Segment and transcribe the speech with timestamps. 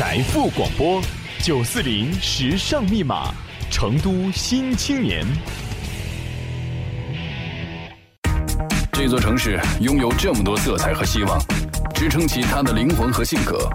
[0.00, 0.98] 财富广播，
[1.42, 3.34] 九四零时尚密码，
[3.70, 5.26] 成都新青年。
[8.90, 11.38] 这座城市拥有这么多色彩和希望，
[11.94, 13.68] 支撑起它的灵魂和性格。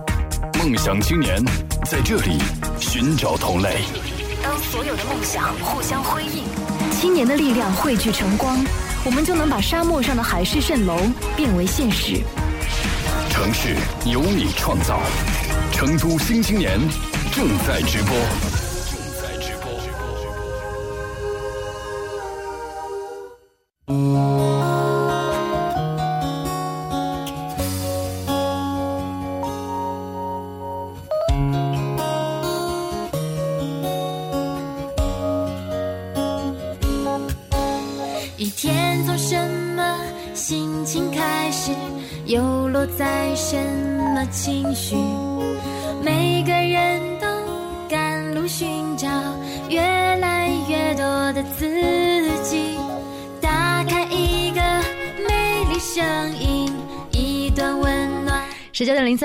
[0.58, 1.40] 梦想青年
[1.86, 2.40] 在这里
[2.80, 3.82] 寻找同类。
[4.42, 6.44] 当所有的梦想互相辉映，
[6.92, 8.58] 青年的力量汇聚成光，
[9.06, 10.98] 我们就能把沙漠上的海市蜃楼
[11.36, 12.24] 变为现实。
[13.30, 13.76] 城市
[14.10, 15.00] 由你创造，
[15.72, 16.80] 成都新青年
[17.32, 18.55] 正在直播。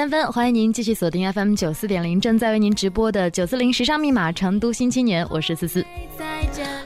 [0.00, 5.84] 三分，欢迎您继续锁定 FM 九四点零，正在为您直播的九四零时尚密码成都新青年，我是思思。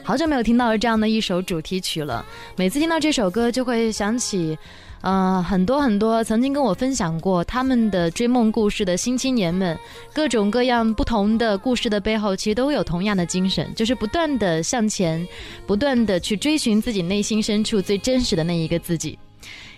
[0.03, 2.25] 好久没有听到这样的一首主题曲了，
[2.57, 4.57] 每次听到这首歌就会想起，
[4.99, 9.79] 呃，很多很多曾经跟我分享过他们的追梦故事的新青年们，
[10.13, 15.25] 各种各样不同的故事的背后，其实都有同样的精神，就是不断的向前，
[15.65, 19.17] 不断的去追寻自己内心深处最真实的那一个自己。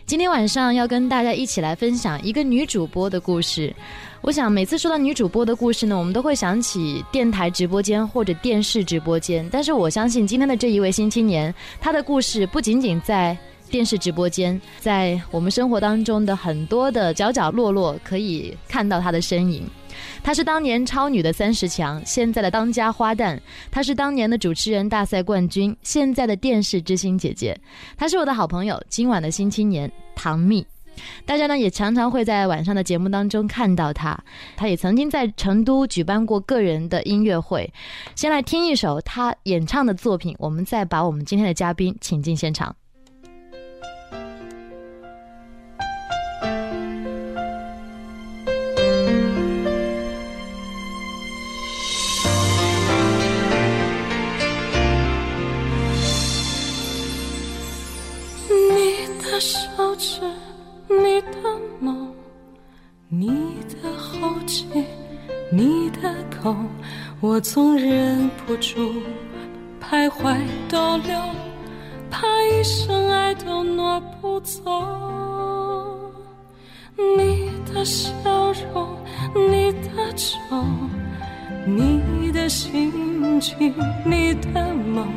[0.08, 3.76] 今天晚上要跟大家一起来分享一个女主播的故事。
[4.22, 9.46] 我想每次说到女主播的故事呢，我们都会想起电台直播间或者电视直播间。
[9.52, 13.38] 但是我相信今天的这一位新青年，她的故事不仅仅在
[13.70, 19.70] 电视直播间，在我们生活当中的很多的角角落落可以看到她的身影。
[20.24, 23.38] 她是当年超女的三十强，现在的当家花旦；
[23.72, 27.58] 她是当年的主持人大赛冠军，现在的电视之星姐姐。
[27.96, 30.66] 她是我的好朋友，今晚的新青年唐蜜。
[31.28, 34.18] 大家呢也常常会在晚上的节目当中看到她，
[34.56, 37.72] 她也曾经在成都举办过个人的音乐会。
[38.16, 42.76] 先来听一首她演唱的作品，我们再把我们今天的嘉宾请进现场。
[59.38, 60.20] 的手指，
[60.90, 61.38] 你的
[61.80, 62.12] 梦，
[63.08, 63.28] 你
[63.70, 64.68] 的后颈，
[65.52, 66.56] 你的口，
[67.22, 68.96] 我总忍不住
[69.80, 71.16] 徘徊逗留，
[72.10, 74.64] 怕一生爱都挪不走。
[76.96, 78.12] 你的笑
[78.74, 78.98] 容，
[79.36, 80.66] 你的愁。
[81.68, 83.72] 你的心情，
[84.04, 85.08] 你的梦，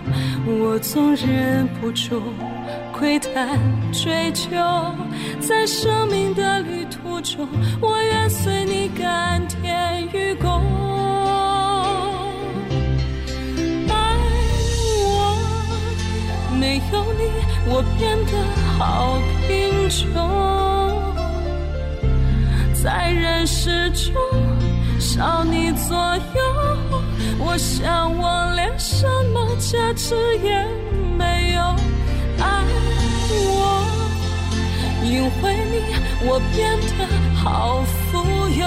[0.47, 2.20] 我总忍不住
[3.00, 3.59] 窥探
[3.91, 4.50] 追求。
[5.41, 7.49] 在生命的旅途中，
[7.81, 10.50] 我愿随你甘甜与共。
[13.88, 13.94] 爱
[15.03, 15.34] 我，
[16.61, 17.22] 没有你，
[17.66, 18.33] 我变得
[18.77, 19.19] 好
[19.49, 20.05] 贫穷，
[22.75, 24.12] 在人世中。
[24.99, 25.97] 少你左
[26.34, 26.43] 右，
[27.38, 30.62] 我想我连什么价值也
[31.17, 31.75] 没有。
[32.41, 32.65] 爱
[33.47, 33.59] 我，
[35.05, 35.75] 因为你，
[36.27, 36.59] 我变
[36.99, 37.06] 得
[37.37, 38.19] 好富
[38.49, 38.65] 有，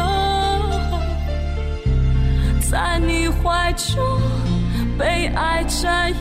[2.69, 4.21] 在你怀中
[4.97, 6.13] 被爱占有，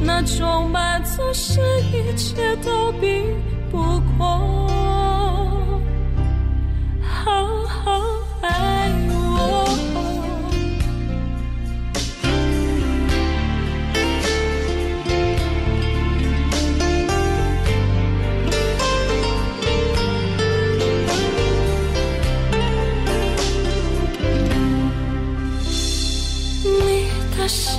[0.00, 1.60] 那种满足是
[1.92, 3.24] 一切都比
[3.70, 4.65] 不过。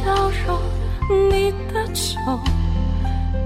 [0.07, 0.57] 笑容，
[1.29, 2.39] 你的愁，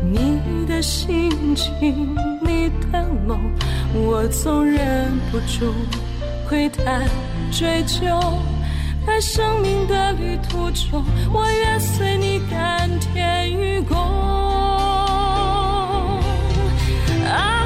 [0.03, 3.51] 你的心情，你的梦，
[3.95, 5.73] 我总忍不住
[6.47, 7.01] 窥探
[7.51, 8.05] 追究。
[9.07, 11.03] 在生命的旅途中，
[11.33, 13.97] 我愿随你甘甜与共。
[17.25, 17.65] 爱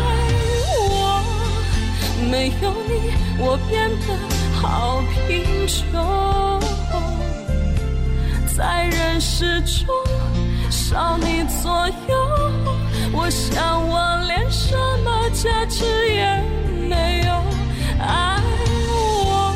[0.80, 1.22] 我，
[2.32, 4.16] 没有你，我变得
[4.62, 5.84] 好贫穷。
[8.56, 9.86] 在人世中
[10.72, 12.16] 少你左右，
[13.12, 16.42] 我想我连什么价值也
[16.88, 17.34] 没有。
[18.00, 18.42] 爱
[18.88, 19.54] 我，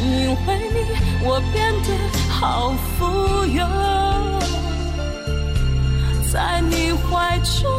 [0.00, 0.76] 因为你
[1.24, 1.88] 我变得
[2.28, 3.64] 好富有，
[6.32, 7.70] 在你怀中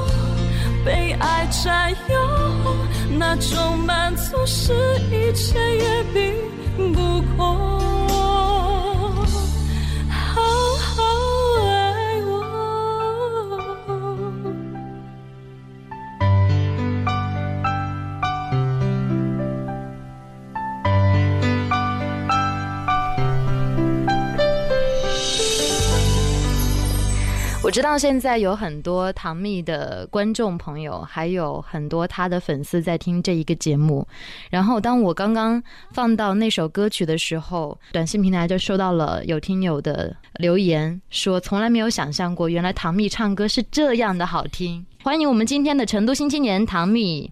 [0.85, 2.77] 被爱占有，
[3.19, 4.71] 那种满足是
[5.11, 6.33] 一切也比
[6.93, 7.72] 不过。
[27.73, 34.07] 知道现在有很多唐蜜的观众朋友，还有很多他的粉丝在听这一个节目。
[34.51, 35.61] 然后，当我刚刚
[35.91, 44.85] 放到那首歌曲的时候，短信平台就收到了有听友的留言，说从来没有想象过，原来唐蜜唱歌是这样的好听。
[45.01, 47.27] 欢迎我们今天的成都新青年唐蜜，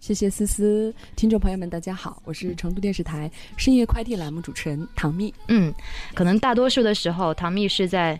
[0.00, 5.34] 谢谢思思，听众朋友们，大家好，我是成都电视台深夜快递栏目主持人唐蜜。
[5.48, 5.70] 嗯，
[6.14, 8.18] 可能大多数的时候，唐蜜是在。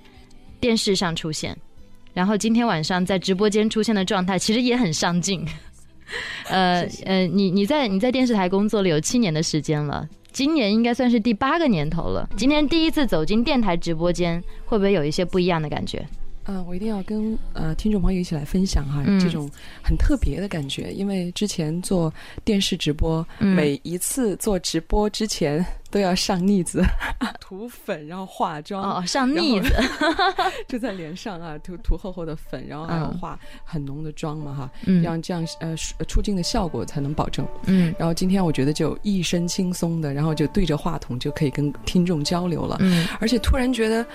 [0.61, 1.57] 电视上出现，
[2.13, 5.47] 然后今天晚上在直播间出现的状态，其实也很上镜。
[6.49, 12.29] 呃呃，你你在你在电视台工作了有七年的时间了，今年应该算是第八个年头了。
[12.37, 16.07] 今天第一次走进电台直播间，会不会有一些不一样的感觉？
[16.47, 19.51] 嗯，我一定要跟呃听众朋友一起来分享哈，这种
[19.83, 20.93] 很特别的感觉。
[20.93, 22.13] 因为之前做
[22.45, 26.85] 电视直播，每一次做直播之前都要上腻子、
[27.41, 29.75] 涂粉，然后化妆哦，上腻子
[30.69, 34.71] 就在脸上啊，涂涂厚厚的粉，然后还要化很浓的妆嘛哈，
[35.03, 35.75] 让这样呃
[36.07, 37.47] 出镜的效果才能保证。
[37.65, 42.77] 嗯，然后今天我觉得就一身轻松的，然后就对着话筒就可以跟听众交流了。
[42.81, 44.07] 嗯，而且突然觉得。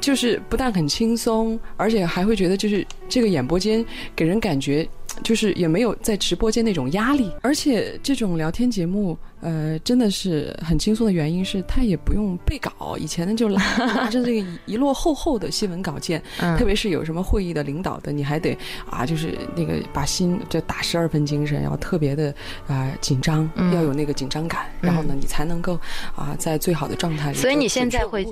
[0.00, 3.84] 就是不但很轻松，而且还会觉得就是这个演播间
[4.16, 4.88] 给人感觉
[5.22, 16.22] 就是也没有在直播间那种压力，而且这种聊天节目呃真的是很轻松的原因是它也不用背稿，以前呢就拿 着这个一摞厚厚的新闻稿件，
[16.58, 18.56] 特别是有什么会议的领导的，你还得
[18.88, 22.34] 啊就是那个把心就打十二分精神，要特别的
[22.66, 25.74] 啊紧张，要有那个紧张感，然后呢你才能够
[26.16, 27.36] 啊在最好的状态里。
[27.36, 28.24] 所以你现在会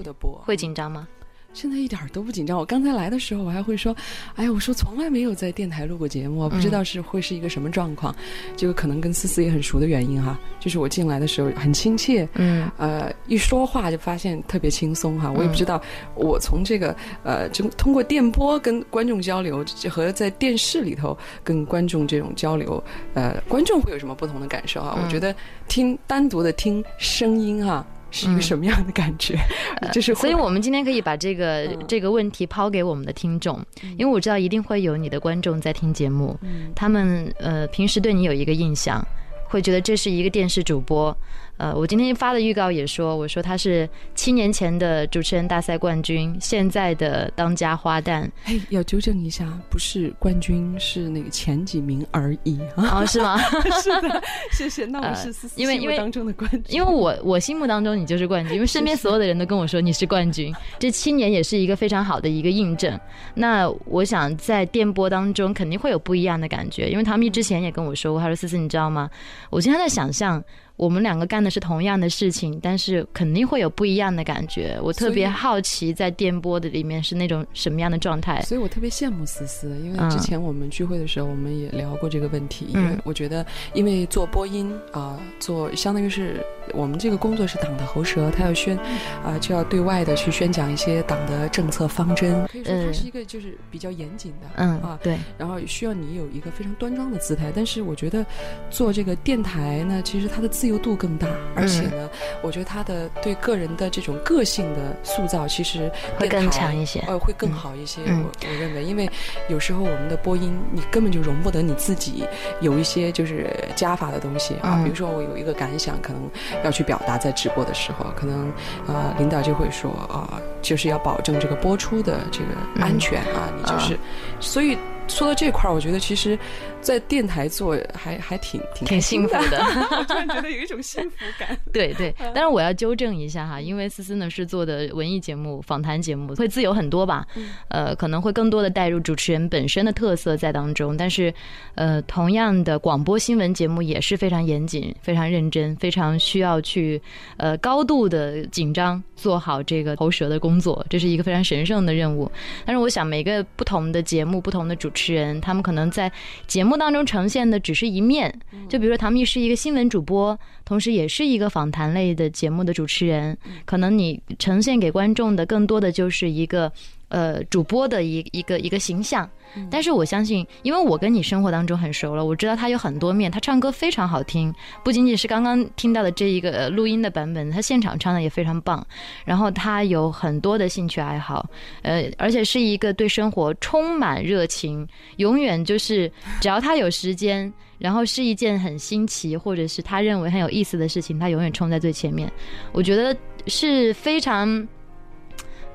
[0.44, 1.06] 会紧张吗？
[1.55, 2.56] 现在一点都不紧张。
[2.56, 3.97] 我刚才来的时候，我还会说
[4.37, 8.15] ：“哎呀，我说从来没有在电台录过节目，不知道是会是一个什么状况。”
[8.56, 15.33] 这个可能跟思思也很熟的原因哈，就是我进来的时候很亲切，嗯，呃，一说话就发现特别轻松哈。
[15.33, 15.83] 我也不知道，
[16.15, 22.83] 我从这个呃，就通过电波跟观众交流，和在电视里头跟观众这种交流，
[23.15, 24.97] 呃，观众会有什么不同的感受啊？
[25.03, 25.35] 我觉得
[25.67, 27.85] 听单独的听声音哈。
[28.11, 29.39] 是一个什么样的感觉？
[29.93, 33.61] 就是，所以我们今天可以把这个这个问题抛给我们的听众，
[33.97, 36.39] 因为我知道一定会有你的观众在听节目，
[36.75, 39.05] 他们呃平时对你有一个印象，
[39.49, 41.17] 会觉得这是一个电视主播。
[41.59, 48.31] 呃，我今天发的预告也说，我说他是七年前的主持人大赛冠军，现在的当家花旦。
[48.45, 53.05] 哎，要纠正一下，不是冠军，是那个前几名而已啊？
[53.05, 53.37] 是吗？
[53.83, 54.23] 是的，
[54.53, 54.87] 谢谢。
[54.87, 60.55] 那我是因为因为当中的冠军，因为我我心目当中你就是冠军，因为身边所有的人都跟我说你是冠军。
[60.79, 62.99] 这七年也是一个非常好的一个印证。
[63.35, 69.11] 那我想在电波当中肯定会有不一样的感觉，因为唐蜜之前也跟我说过，他说思思你知道吗？
[69.51, 70.41] 我今天在想象。
[70.79, 74.79] 我们两个干的是同样的事情，但是肯定会有不一样的感觉。
[74.81, 78.41] 我特别好奇，在电波的里面是那种什么样的状态。
[78.43, 82.67] 所以我特别羡慕思思，因为之前我们聚会的时候，我们也聊过这个问题。
[82.69, 86.41] 因为我觉得，因为做播音啊，做相当于是
[86.73, 88.79] 我们这个工作是党的喉舌，他要宣
[89.25, 92.47] 啊，就要对外的去宣讲一些党的政策方针。
[92.47, 95.19] 可以说，它是一个就是比较严谨的，嗯啊，对。
[95.37, 97.51] 然后需要你有一个非常端庄的姿态。
[97.53, 98.25] 但是我觉得，
[98.71, 102.11] 做这个电台呢，其实它的自自由度更大，而且呢，
[102.43, 108.03] 我觉得它的对个人的这种个性的塑造，其实会更强一些，呃，会更好一些。
[108.03, 109.09] 我我认为，因为
[109.49, 112.23] 有时候我们的播音，你根本就容不得你自己
[112.61, 114.83] 有一些就是加法的东西啊。
[114.85, 116.21] 比如说，我有一个感想，可能
[116.65, 118.53] 要去表达在直播的时候，可能
[118.87, 122.47] 呃，领导就会说啊，就是要保证这个播出的这个
[122.83, 123.99] 安全啊，你就是，
[124.41, 124.77] 所以
[125.09, 126.38] 说到这块儿，我觉得其实。
[126.81, 129.61] 在电台做还还挺挺挺幸福的，
[129.91, 131.59] 我 突然觉得有一种幸福感。
[131.73, 137.27] 对对，但是我要纠正一下哈，因为思思呢是做的文艺节目、访谈节目，会自由很多吧？
[137.69, 140.97] 呃，可能会更多的带入主持人本身的特色在当中。
[140.97, 141.35] 但是，
[141.75, 147.03] 呃，同样的广播新闻节目也是非常严谨、非常认真、非常需要去
[147.38, 152.31] 呃高度的紧张，做好这个喉舌的工作，这是一个非常神圣的任务。
[152.65, 156.11] 但是，我想每个不同的节目、不同的主持人，他们可能在
[156.47, 158.33] 节目当中呈现的只是一面。
[158.69, 166.73] 就比如说，唐蜜是一个新闻主播，同时也是一个访谈类的节目的主持人，可能你呈现给观众的更多的就是一个。
[167.09, 169.29] 呃，主播的一一个一个形象，
[169.71, 178.87] 但是我相信，因为我跟你生活当中很熟了，我知道他有很多面，他唱歌非常好听，不仅仅是刚刚听到的这一个录音的版本，他现场唱的也非常棒。
[179.25, 181.49] 然后他有很多的兴趣爱好，
[181.81, 184.87] 呃，而且是一个对生活充满热情，
[185.17, 186.12] 永远就是
[186.43, 192.31] 只要他有时间，然后是一件很新奇或者是他认为很有意思的事情，他永远冲在最前面。
[192.71, 194.69] 我觉得是非常。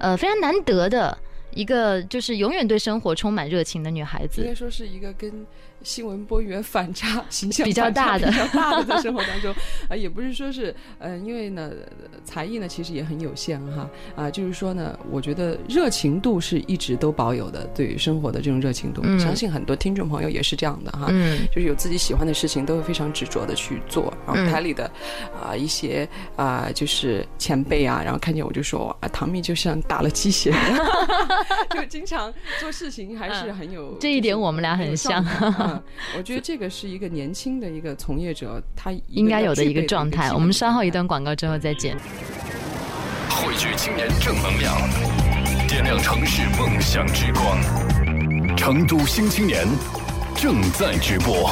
[0.04, 1.18] 呃，非常难得的
[1.52, 4.42] 一个，就是永远对生活充满热情的女孩子。
[4.42, 5.48] 应该说是一个跟。
[5.84, 9.54] 新闻播员反差 形象比较大的，比较大的在生活当中
[9.90, 11.72] 啊，也不是说是嗯，因为呢
[12.24, 24.90] 才艺呢其实也很有限哈啊，就是说呢，我觉得热情度是一直都保有的，对于生活的这种热情度，相信很多听众朋友也是这样的哈，嗯，就是有自己喜欢的事情都会非常执着的去做，然后台里的
[25.42, 30.54] 啊一些啊就是前辈啊，然后看见我就说啊，唐蜜就像打了鸡血，
[31.72, 35.24] 就经常做事情还是很有这一点，我们俩很像。
[36.18, 40.32] 我觉得这个是一个年轻的一个从业者，他应该有的一个状态。
[40.32, 41.98] 我们稍后一段广告之后再见。
[43.30, 44.76] 汇聚青年正能量，
[45.68, 47.60] 点亮城市梦想之光。
[48.56, 49.68] 成都新青年
[50.36, 51.52] 正在直播。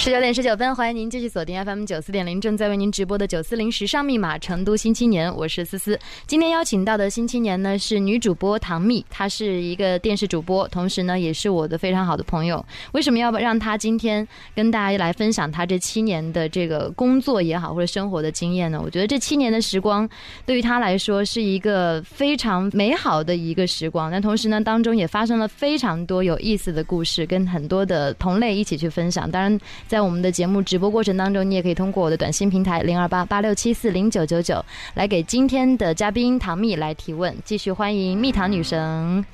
[0.00, 6.00] 十九点十九分，欢迎您继续锁定 FM 九四点零，正在为您直播的九四零时尚密码成都新青年，我是思思。
[6.26, 12.64] 今天邀请到的新青年呢是女主播唐蜜，她是一个电视主播，同时呢也是我的非常好的朋友。
[12.92, 14.26] 为什么要让她今天
[14.56, 18.80] 跟大家来分享她这七年的这个工作也好，或者生活的经验呢？
[18.82, 20.08] 我觉得这七年的时光
[20.46, 29.30] 对于她来说是一个非常美好的一个时光，但同时呢当中也发生了非常多有意思的故事，跟很多的同类一起去分享。
[29.30, 29.60] 当然。
[29.90, 37.36] 在我们的节目直播过程当中，你也可以通过我的短信平台零二八八六七四零九九九来给今天的嘉宾唐蜜来提问。
[37.44, 39.26] 继续欢迎蜜糖女神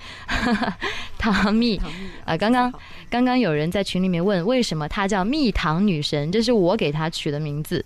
[1.18, 1.78] 唐蜜
[2.24, 2.34] 啊！
[2.38, 2.72] 刚刚
[3.10, 6.32] 刚刚有人在群里面问，为什么她叫蜜糖女神？
[6.32, 7.84] 这是我给她取的名字，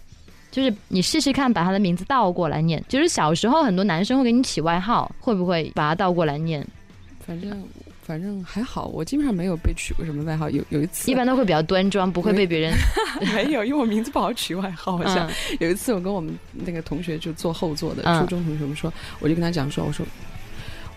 [0.53, 2.81] 就是你试试看把她的名字倒过来念。
[2.87, 6.65] 就是小时候很多男生会给你起外号，会不会把它倒过来念？
[7.27, 7.51] 反正。
[8.11, 10.51] 反正还好，我基本上没有被取过什么外号。
[10.51, 12.75] 有有一次，一般都会比较端庄，不会被 别人。
[13.33, 14.99] 没有，因为我名字不好取外号。
[14.99, 20.05] 好像有一次，我跟我们那个同学就坐后座的初中同学，我们说，我就跟他讲说，我说。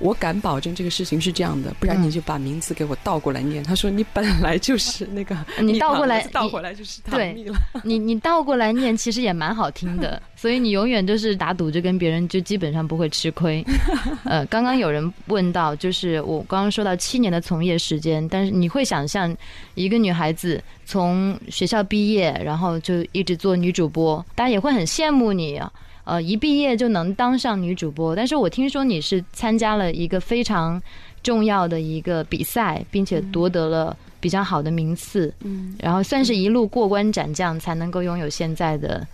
[0.03, 3.63] 我敢保证这个事情是这样的，不然你就把名字给我倒过来念。
[3.63, 7.55] 他说你本来就是那个，你倒过来 倒过来就是唐蜜了。
[7.85, 13.65] 你你倒过来念其实也蛮好听的，所以你永远就是打赌，就跟别人就基本上不会吃亏。
[14.25, 19.33] 呃，刚刚有人问到，就是我刚刚说到七年的从业时间，但是你会想象
[19.75, 25.61] 一个女孩子从学校毕业，然后就一直做女主播，大家也会很羡慕你。
[26.05, 30.81] 呃，一毕业就能当上女主播，但是我听说你是参加了一个非常
[31.21, 39.07] 重要的一个比赛，并且夺得了比较好的名次，嗯，然后算是一路过关斩将，才能够拥有现在的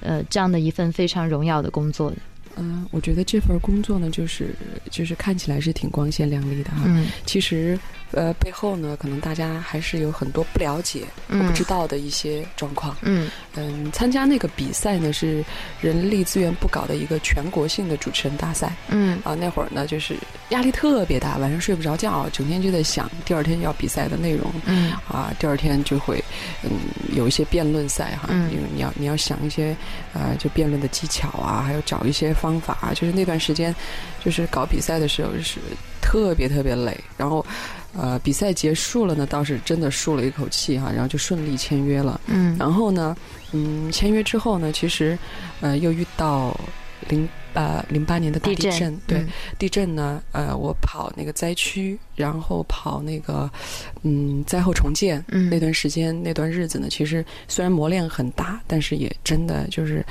[0.00, 2.16] 呃这样的一份非常荣耀的工作的。
[2.56, 4.54] 嗯，我觉得这份工作呢，就是
[4.90, 7.78] 就是看起来是挺光鲜亮丽的哈，嗯，其实。
[8.12, 12.96] 呃，背后呢，可能大家还是有很多不了解、不知道的一些状况。
[13.02, 15.44] 嗯嗯，参加那个比赛呢，是
[15.80, 18.72] 人力资源部搞的一个全国性的主持人大赛。
[18.88, 20.16] 嗯啊，那会儿呢，就是
[20.50, 24.52] 压力特别大，晚上睡不着觉，整天就在想第二天要比赛的内容。
[24.64, 26.22] 嗯啊，第二天就会
[26.62, 26.70] 嗯
[27.12, 29.76] 有一些辩论赛哈，因为你要你要想一些
[30.12, 32.92] 呃就辩论的技巧啊，还有找一些方法。
[32.94, 33.74] 就是那段时间，
[34.24, 35.58] 就是搞比赛的时候是
[36.00, 37.44] 特别特别累，然后。
[37.98, 42.20] 呃，比赛结束了呢，倒是真的舒了一口气哈，然后就顺利签约了。
[42.26, 43.16] 嗯，然后呢，
[43.52, 45.18] 嗯，签约之后呢，其实，
[45.62, 46.54] 呃，又遇到
[47.08, 47.26] 零
[47.56, 49.26] 呃零八年的大地震，对，
[49.58, 53.50] 地震呢，呃，我跑那个灾区，然后跑那个
[54.02, 60.06] 嗯灾后重建，那段时间那段日子呢，其实虽然磨练很大，但是也真的就是。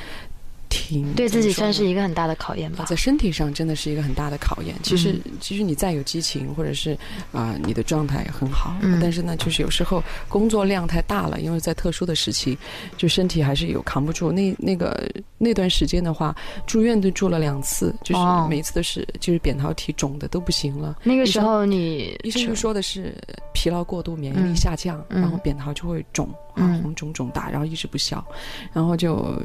[0.76, 2.84] 挺对自己算是一个很大的考验吧。
[2.84, 4.76] 在身体上真的是一个很大的考验。
[4.84, 6.98] 其实，其实你再有激情，或者是
[7.32, 12.58] 啊，你的状态很好，但是呢，就是有时候工作量太大了，因为在特殊的时期，
[12.98, 14.34] 就身体还是有扛不住。
[14.34, 16.36] 那那个那段时间的话，
[16.68, 20.98] 住院都住了两次，就是每一次都是就是扁桃体肿的都不行了。
[21.04, 23.16] 那个时候你医生就说的是
[23.54, 26.28] 疲劳过度，免疫力下降，然后扁桃就会肿。
[26.56, 28.26] 啊，红肿肿大，然后一直不消，
[28.72, 29.38] 然后就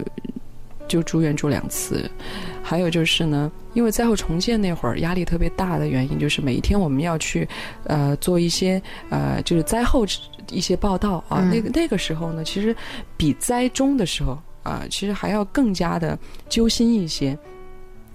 [0.91, 2.11] 就住院住两次。
[2.63, 7.49] 还有就是呢，因为灾后重建那会儿压力特别大的原因，就是每一天我们要去
[7.85, 10.05] 呃做一些呃就是灾后
[10.51, 11.49] 一些报道啊。
[11.51, 12.77] 那个那个时候呢，其实
[13.17, 16.19] 比灾中的时候啊，其实还要更加的
[16.49, 17.39] 揪心一些。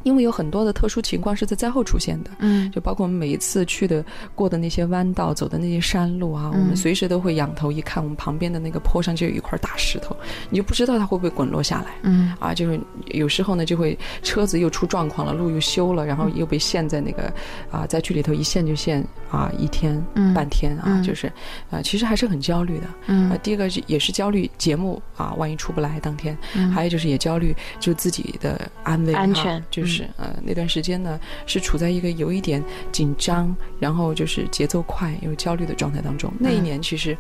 [0.06, 10.16] 因为有很多的特殊情况是在灾后出现的，嗯，就包括我们每一次去的过的那些弯道、走的那些山路啊，我们随时都会仰头一看，我们旁边的那个坡上就有一块大石头，
[10.52, 17.34] 你就不知道它会不会滚落下来，嗯，啊，就是有时候呢就会车子又出状况了，路又修了，然后又被陷在那个
[17.72, 20.00] 啊灾区里头，一陷就陷啊一天
[20.36, 21.26] 半天啊，就是
[21.72, 26.38] 啊，其实还是很焦虑的，嗯，啊，第一个也是焦虑节目啊，万一出不来当天，
[26.72, 29.95] 还有就是也焦虑就自己的安危安全，就是。
[29.96, 32.62] 是呃，那段时间呢，是处在一个有一点
[32.92, 36.32] 紧张，然后就是节奏快又焦虑的状态当中。
[36.40, 37.18] 那一年其实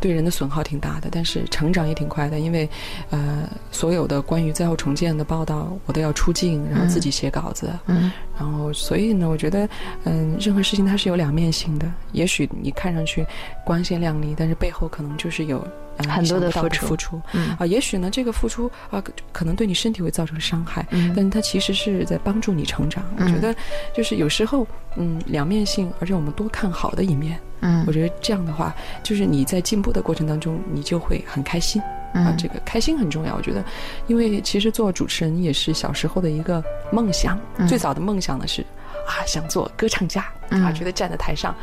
[0.00, 2.68] 对人的损耗挺大的，但是成长也挺快的，因为
[3.10, 9.68] 呃，所有的关于灾后重建的报道，我都要出镜，然后自己写稿子，嗯，然后所以呢，我觉得
[10.04, 11.90] 嗯，任何事情它是有两面性的。
[12.12, 13.24] 也许你看上去
[13.64, 15.66] 光鲜亮丽，但是背后可能就是有。
[16.08, 17.22] 很多的付出，付出，
[17.56, 19.00] 啊，也许呢，这个付出啊，
[19.30, 23.04] 可能对你身体会造成伤害，但它其实是在帮助你成长。
[23.16, 23.54] 我觉得，
[23.96, 27.38] 就是有时候，嗯，两面性，而且我们多看好的一面。
[27.64, 31.82] 嗯，我觉得这样的话，就是你在进步的过程当中，你就会很开心。
[32.12, 33.34] 啊，这个开心很重要。
[33.34, 33.64] 我觉得，
[34.06, 37.36] 因为其实做主持人也是小时候的一个梦想。
[37.66, 38.64] 最早的梦想呢是。
[39.04, 41.54] 啊，想做歌唱家啊，觉得站在台上，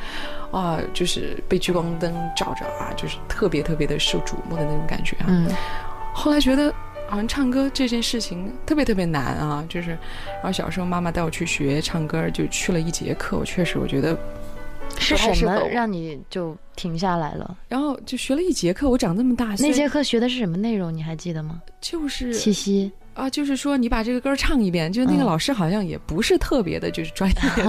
[0.52, 5.26] 啊，就是被聚光灯照着啊，就是特别特别的受瞩目的那种感觉啊。
[5.30, 5.50] 嗯，
[6.14, 6.72] 后来觉得
[7.08, 9.90] 好像唱歌这件事情特别特别难啊，就是，
[10.34, 14.16] 然后小时候妈妈带我去学唱歌，就去了一节课，我确实我觉得
[14.98, 17.58] 是什么让你就停下来了？
[17.68, 20.94] 然后就学了一节课，我长这么大，那节课学的是什么内容？
[20.94, 21.62] 你还记得吗？
[21.80, 22.92] 就是气息。
[23.14, 27.36] 啊，就是说你把这个歌唱一遍，就那个老师好像也不是特别的，就是专业。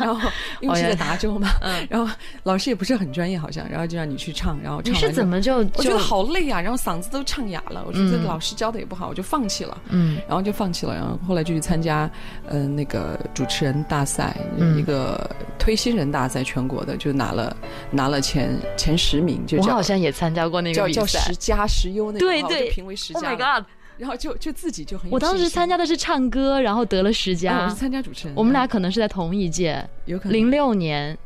[0.00, 0.30] 然后
[0.60, 1.48] 因为是在达州嘛，
[1.90, 2.12] 然后
[2.44, 4.94] 老师也不是很专业，好像，然后就让你去唱，然后唱。
[4.94, 5.58] 你是怎么就？
[5.74, 7.84] 我觉得好累啊，然后嗓子都唱哑了。
[7.86, 9.76] 我觉得老师教的也不好，我就放弃了。
[9.88, 12.08] 嗯，然后就放弃了，然后后来就去参加，
[12.46, 14.36] 呃，那个主持人大赛，
[14.76, 15.28] 一个
[15.58, 17.56] 推新人大赛，全国的，就拿了
[17.90, 19.44] 拿了前前十名。
[19.44, 23.20] 就我好像也参加过那个比赛，叫十佳十优那个，对对，评为十佳。
[23.20, 23.66] Oh my god！
[23.98, 25.10] 然后就就自己就很。
[25.10, 27.64] 我当时参加的是唱歌，然后得了十佳。
[27.64, 28.36] 我是参加主持人。
[28.36, 30.32] 我们俩可能是在同一届，有可能。
[30.32, 31.16] 零六年，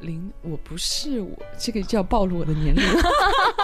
[0.00, 2.82] 零我不是我这个叫暴露我的年龄。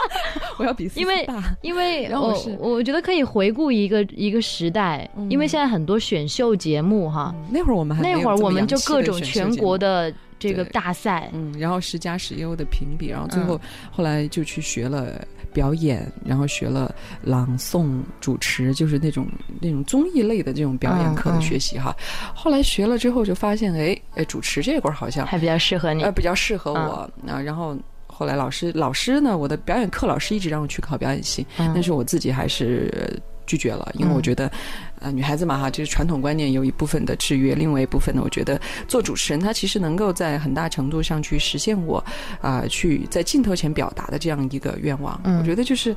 [0.58, 1.26] 我要比因为
[1.62, 10.12] 因为我我觉得可以回顾一个一个时代，因为现在很多选秀节目哈，那会儿我们还那会儿我们就各种全国的。
[10.38, 13.60] 这个大赛，嗯，然后十佳十优的评比，然后最后
[13.92, 19.26] 后来就去学了表演，然后学了朗诵、主持，就是那种
[19.60, 21.94] 那种综艺类的这种表演课的学习哈。
[22.34, 27.10] 后来学了之后，就发现哎哎，主持这块儿好像还比较适合你，呃，比较适合我啊。
[27.44, 33.20] 然后后来老师老师呢，我的表演课老师一直让我去考表演系，但是我自己还是。
[33.52, 34.50] 拒绝了，因为我觉得，
[34.98, 42.02] 呃，女孩子嘛哈，就是传统观念有一部分的制约，另外一部分呢，我觉得做主持人，他其实能够在很大程度上去实现我
[42.40, 45.20] 啊，去在镜头前表达的这样一个愿望。
[45.38, 45.94] 我觉得就是，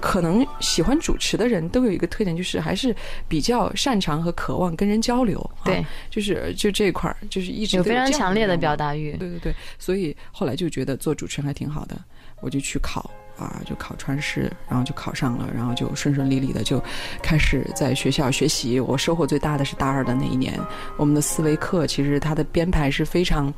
[0.00, 2.94] 可能喜欢主持的人都有一个特点，就是还是
[3.26, 5.50] 比较擅长和渴望跟人交流。
[5.64, 9.16] 对，就是就这一块儿，就是一直有非常强烈的表达欲。
[9.16, 11.96] 对对对，所以后来就觉得做主持人还挺好的，
[12.40, 13.10] 我就去考。
[13.38, 16.82] 啊，就考川师，然后就考上了，然后就顺顺利利的就
[17.22, 18.80] 开始在学校学习。
[18.80, 20.58] 我收获最大的是大二的那一年，
[20.96, 23.52] 我们的思维课其实它的编排是非常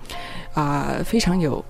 [0.54, 1.64] 啊非常有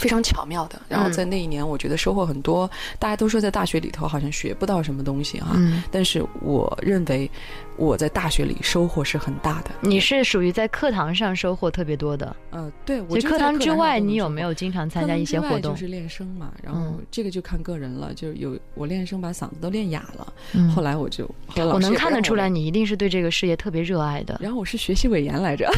[0.00, 0.80] 非常巧妙的。
[0.88, 2.68] 然后在那一年，我觉得收获很多。
[2.98, 5.56] 大家都说在大学里头好像学不到什么东西啊，
[5.90, 7.30] 但是我认为
[7.76, 9.70] 我在大学里收获是很大的。
[9.80, 12.34] 你是属于在课堂上收获特别多的？
[12.50, 15.72] 呃，对，我课堂之外，你有没有经常参加一些活动？
[15.72, 18.12] 就是练声嘛，然后这个就看个人了。
[18.14, 20.32] 就有我练声把嗓子都练哑了，
[20.74, 24.38] 后来我就我能看得出来，你一定是对这个事业特别热爱的。
[24.40, 25.70] 然后我是学习委员来着，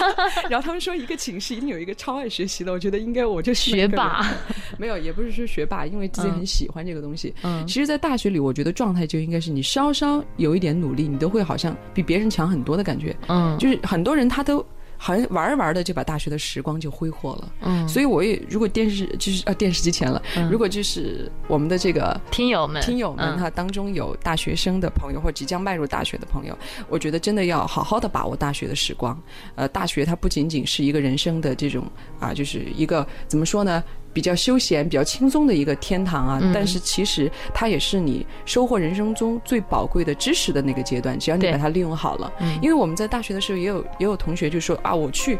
[0.48, 4.24] 然后他们说一个寝室一定有一个超爱学习的，我觉得应该我就学霸。
[4.78, 7.34] 没有，也不是说学霸，因为自己很喜欢这个东西。
[7.42, 13.14] 嗯，其实，在大学里，我觉得状态就应该是你稍稍有一点努力，你都会好像比别人强很多的感觉。
[13.28, 14.64] 嗯，就是很多人他都。
[15.02, 22.82] 好像玩玩的就把大学的时光就挥霍了，嗯，所以我也如果电视就是呃电视机前了，如果就是我们的这个听友们。
[22.82, 26.56] 听友们哈当中有大学生的朋友或即将迈入大学的朋友，
[26.90, 29.18] 我觉得真的要好好的把握大学的时光，
[29.54, 33.82] 呃，大学它不仅仅是一个人生的这种啊，就是一个怎么说呢？
[34.12, 41.18] 比较休闲、比较轻松的一个天堂啊，但是其实它也是你收获人生中最宝贵的知识的那个阶段。
[41.18, 45.38] 只要你把它利用好了，因为我们在大学的时候也有也有同学就说啊，我去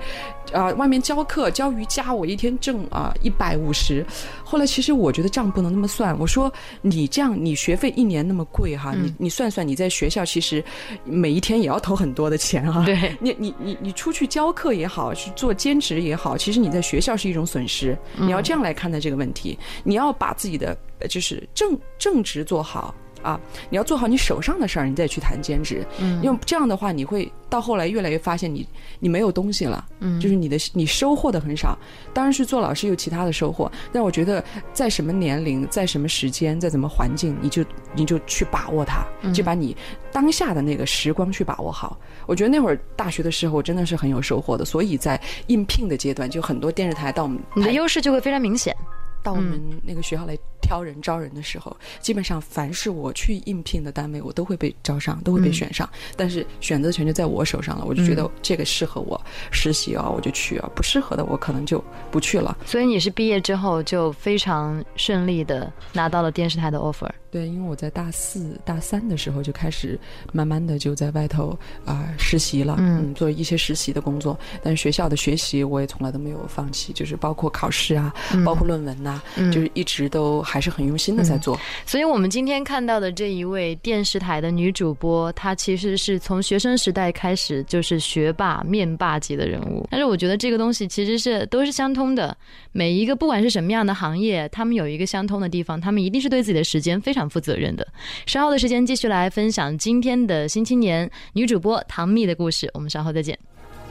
[0.52, 4.06] 啊外面教课教瑜伽，我一天挣啊一百五十。
[4.44, 10.62] 后来其实我觉得账不能那么算，我说你这样你学费一年那么贵哈，你你算算你在学校其实
[11.04, 12.84] 每一天也要投很多的钱哈。
[12.84, 17.98] 对， 你你你你出去教课也好，去做兼职也好，其实你在学校是一种损失。
[18.16, 18.60] 你要这样。
[18.60, 20.76] 来看待这个问题，你要把自己的
[21.08, 23.40] 就是正正职做好啊！
[23.68, 25.86] 你要做好你手上的事儿，你再去谈兼职。
[25.98, 28.66] 嗯，因为这样的话，你会到后来越来越发现你
[28.98, 29.86] 你没有东西了。
[30.00, 31.78] 嗯，就是你的你收获的很少。
[32.12, 39.76] 当然是做老师有其他的收获，但我觉得在什么年龄，在什么时间，在怎么环境，你就你就去把握它，就把你
[40.12, 41.98] 当下的那个时光去把握好。
[42.26, 48.74] 我觉得那会儿大学的时候真的是很有收获的，所以在应聘的阶段，就很多电视台到我们，你的优势就会非常明显。
[49.22, 55.88] 到我们那个学校来挑人招人的时候，基本上凡是我去应聘的单位，我都会被招上，都会被选上。
[56.16, 62.56] 但是选择权就在我手上了，我就觉得这个适合我实习啊，我就去啊；不适合的，我可能就不去了。
[62.64, 67.10] 所以你是毕业之后就非常顺利的拿到了电视台的 offer。
[67.30, 69.96] 对，因为我在大四、大三的时候就开始
[70.32, 74.36] 慢慢的就在外头啊实习了，嗯，做一些实习的工作。
[74.64, 78.12] 但是学校的学习我也从来都没有放弃，就是包括考试啊，
[78.44, 81.56] 包括论文呐，就是一直都还是很用心的在做。
[81.86, 89.86] 所以我们今天看到的这一位电视台的女主播，她其实是从学生时代开始就是学霸、面霸级的人物。
[89.88, 92.36] 但是我觉得这个东西其实是都是相通的，
[92.72, 97.19] 每一个不管是什么样的行业，他们有一个相通的地方，他们一定是对自己的时间非常。
[97.28, 97.86] 负责任的，
[98.26, 102.70] 稍后的时间继续来分享今天的新青年女主播唐蜜的故事。
[102.74, 103.38] 我们稍后再见。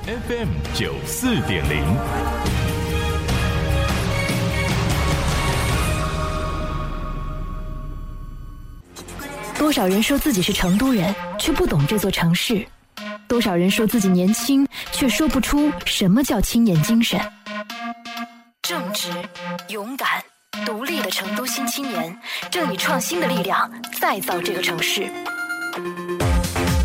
[0.06, 1.84] FM 九四点零。
[9.58, 12.66] 多少人说自己是成都人，却不懂这座城市；
[13.28, 17.20] 多少人说自己年轻，却说不出什么叫青年精神。
[18.62, 19.12] 正直，
[19.68, 20.24] 勇敢。
[20.66, 22.18] 独立的成都新青年，
[22.50, 25.08] 正以创新的力量再造这个城市。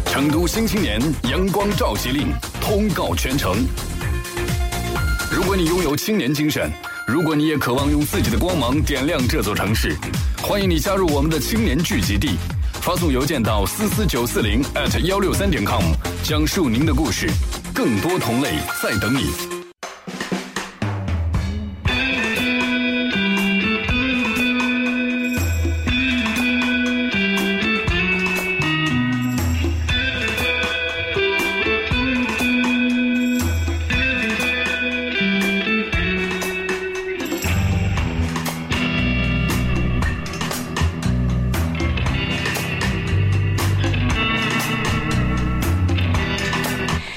[0.07, 1.01] 成都新青年，
[1.31, 2.29] 阳光召集令，
[2.61, 3.57] 通告全城。
[5.31, 6.71] 如果你拥有青年精神，
[7.07, 9.97] 如果你也渴望用自己的光芒点亮这座城市，
[10.43, 12.37] 欢迎你加入我们的青年聚集地。
[12.83, 15.83] 发送邮件到思思九四零 at 幺六三点 com，
[16.23, 17.31] 讲述您的故事，
[17.73, 19.54] 更多同类在等你。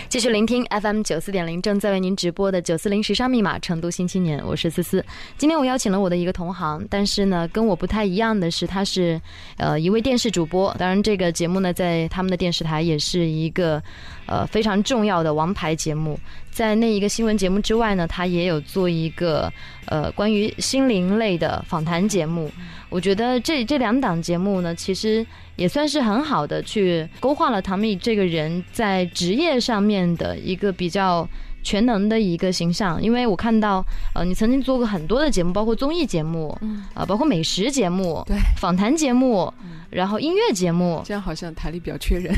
[0.09, 5.03] 继续聆听 FM 九四点零，正在为您直播的九四零时尚密码，成都新青年，我是思思。
[5.37, 9.19] 今天我邀请了我的一个同行，但是呢，跟我不太一样的是，他是
[9.57, 10.73] 呃一位电视主播。
[10.79, 13.83] 当然，这个节目呢，在他们的电视台也是一个
[14.27, 16.17] 呃非常重要的王牌节目。
[16.51, 19.51] 在那一个新闻节目之外呢，他也有做一个
[19.87, 22.49] 呃关于心灵类的访谈节目。
[22.89, 31.27] 我觉得这这两档节目呢，其实也算是很好的去勾画了唐蜜这个人在职业上面的一个比较。
[31.63, 33.83] 全能的一个形象，因为我看到，
[34.15, 36.57] 呃，你曾经做过很多的节目，包括综艺节目，
[36.93, 39.53] 啊，包括美食节目，对，访谈节目，
[39.89, 42.33] 然后音乐节目，这样好像台里比较缺人。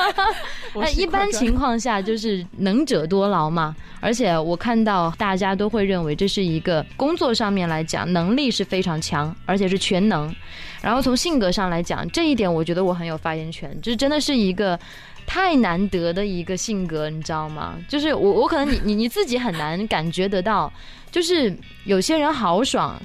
[0.74, 10.32] 那一般情况下就是能者多劳嘛，而且我看到大家都会认为这是一个工作上面来讲能力是非常强，而且是全能。
[10.80, 14.78] 然后从性格上来讲，这一点我觉得我很有发言权，就是真的是一个
[15.26, 17.78] 太难得的一个性格，你知道吗？
[17.88, 20.72] 就是我我可能你 你你自己很难感觉得到，
[21.10, 21.54] 就是
[21.84, 23.00] 有些人豪爽，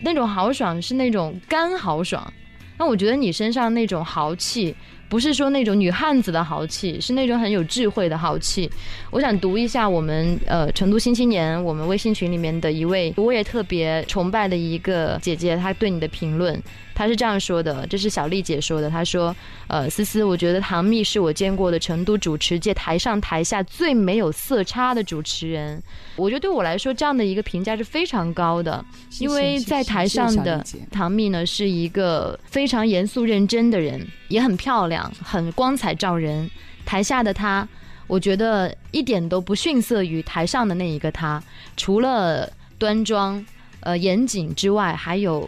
[0.00, 2.32] 那种豪爽是那种干豪爽，
[2.78, 4.74] 那我觉得你身上那种豪气。
[5.08, 8.68] 不是说那种女汉子的豪气，是那种很有智慧的豪气。
[9.12, 16.60] 我想读一下我们呃成都新青年我们微信群里面的一位我也特别崇拜的一个姐姐，她对你的评论。
[16.96, 18.88] 他是这样说的，这是小丽姐说的。
[18.88, 19.36] 她说
[19.68, 25.80] ：“呃，思思，我觉得唐蜜是我见过的成都主持界台上台下最没有色差的主持人。
[26.16, 28.82] 我觉得对我来说，这样的一个评价是非常高的，
[29.18, 36.50] 因为在台上的唐蜜呢是一个非常严肃认真的人，也很漂亮，很光彩照人。
[36.86, 37.68] 台下的她，
[38.06, 41.42] 我觉得一点都不逊色于台上的那一个她，
[41.76, 43.44] 除了端庄、
[43.80, 45.46] 呃严谨之外，还有。”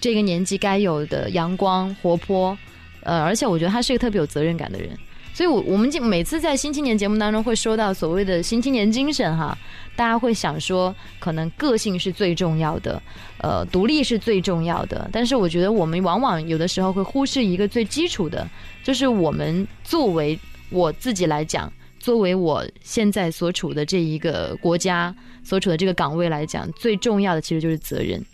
[0.00, 2.56] 这个年纪该有的阳光活泼，
[3.02, 4.90] 呃，而且我觉得他是一个特别有责任感的人，
[5.34, 9.56] 所以，我我们每次在新青年节目当中会说到所谓的新青年精神哈，
[9.94, 13.00] 大家会想说，可能个性是最重要的，
[13.38, 18.48] 呃，独立是最重要的，但是我觉得我们往往有的时候会忽视一个最基础的，
[18.82, 20.38] 就是我们作为
[20.70, 28.24] 我自己来讲，作为我现在所处的这一个国家所处的这个岗位来讲，最重要的其实就是责任。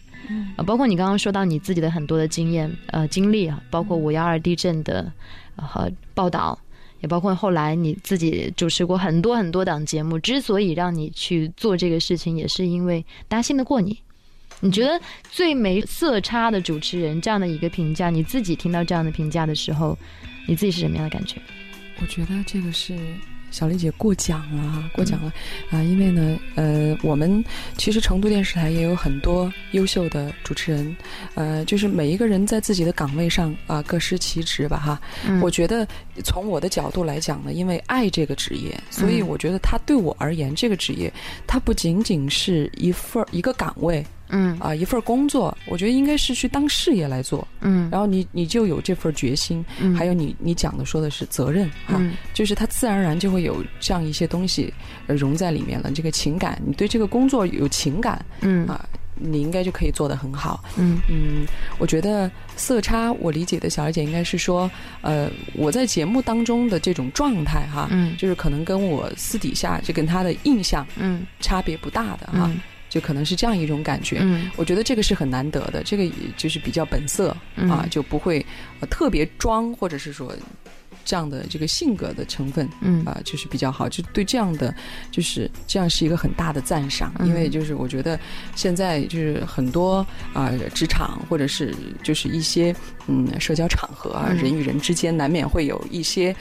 [0.56, 5.12] 啊，包括你刚刚说到你自己的很多的经验、呃经历啊，包括五幺二地震的
[5.56, 6.58] 和报道，
[7.00, 10.18] 也包括后来你自己主持过很多很多档节目。
[10.18, 13.98] 之所以让你去做这个事情，也是因为大家信得过你。
[14.60, 19.96] 你觉得最没色差的主持人这样的一个评价，你自己听到这样的评价的时候，
[20.46, 21.36] 你自己是什么样的感觉？
[22.00, 22.96] 我觉得这个是。
[23.50, 25.32] 小丽姐过奖了，过奖了
[25.70, 25.82] 啊！
[25.82, 27.42] 因为呢，呃，我们
[27.76, 30.96] 其实成都电视台也有很多优秀的主持人，
[31.34, 35.00] 呃，就是每一个人在自己的岗位上啊，各司其职吧，哈。
[35.40, 35.86] 我觉得
[36.24, 41.12] 从我的角度来讲呢，因为爱这个职业，所以我觉得它对我而言，这个职业
[41.46, 44.04] 它不仅仅是一份一个岗位。
[44.28, 47.46] 嗯啊，一份工作，我觉得应该是去当事业来做。
[47.60, 49.64] 嗯，然后你你就有这份决心，
[49.96, 52.00] 还有你你讲的说的是责任哈，
[52.34, 54.72] 就是他自然而然就会有这样一些东西
[55.06, 55.90] 融在里面了。
[55.90, 58.84] 这个情感，你对这个工作有情感，嗯啊，
[59.14, 60.62] 你应该就可以做得很好。
[60.76, 61.46] 嗯嗯，
[61.78, 72.50] 我觉得色差，我理解的小二姐应该是说，呃，我在节目当中的这种状态哈，嗯，就是可能跟我私底下就跟他的印象，嗯，差别不大的哈。
[72.96, 77.36] 就可能是这样一种感觉，嗯，我觉得这个是很难得的，这个就是比较本色
[77.68, 78.44] 啊，就不会
[78.88, 80.34] 特别装，或者是说
[81.04, 83.04] 这样的这个性格的成分，嗯。
[83.04, 84.74] 啊，就是比较好，就对这样的
[85.10, 88.18] 就是这样是一个很大的赞赏，因为就是我觉得
[88.54, 92.74] 现在就是很多啊职场或者是就是一些
[93.08, 96.34] 嗯社交场合啊，人与人之间难免会有一些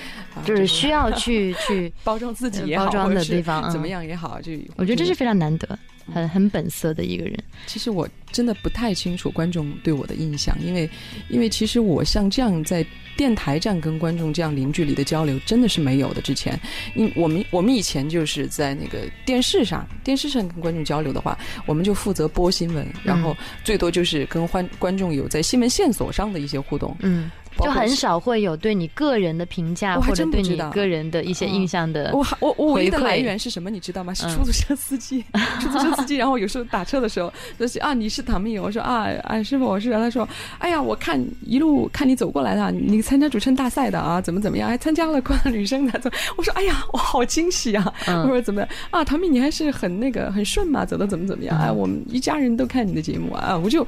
[0.45, 5.77] 就是需要去 去包装自己包装的地方，怎么样也好，就我觉得这是非常难得。
[6.13, 7.37] 很很本色的一个人。
[7.65, 10.89] 其实我真的不太清楚观众对我的印象，因为
[11.29, 12.85] 因为其实我像这样在
[13.17, 16.21] 电台这样跟观众这样零距离的交流，真的是没有的。
[16.21, 16.59] 之前，
[16.95, 26.95] 因我们我们以前就是在那个电视上，电视上跟观众交流的话，我们就负责播新闻，然后最多就是跟观观众有在新闻线索上的一些互动。
[27.01, 27.31] 嗯。
[27.57, 32.11] 就很少会有对你个人的评价，或者对你个人的一些印象的。
[32.13, 33.69] 我我我唯一的来源是什么？
[33.69, 34.13] 你知道吗？
[34.13, 35.23] 是出租车司机，
[35.61, 36.15] 出租车司机。
[36.15, 39.91] 然后有时候打车的时候， 就是啊，你是唐蜜，我说啊啊，师傅我是。
[39.91, 40.27] 他说，
[40.59, 44.67] 哎呀，我看一路看你走过来的，你参加主持人大赛的啊，怎么怎么样？
[44.69, 46.11] 还参加了快乐女生的。
[46.35, 47.93] 我说，哎呀，我好惊喜啊！
[48.07, 49.03] 我说怎么样啊？
[49.03, 51.57] 唐蜜，你还是很那个很顺嘛，走的怎么怎么样？
[51.57, 53.85] 哎，我们一家人都看你的节目啊，我就。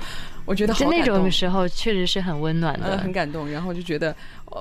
[0.47, 3.47] 我觉得好那种时候确实是很温暖的，很感动。
[3.47, 4.15] 然后就觉得，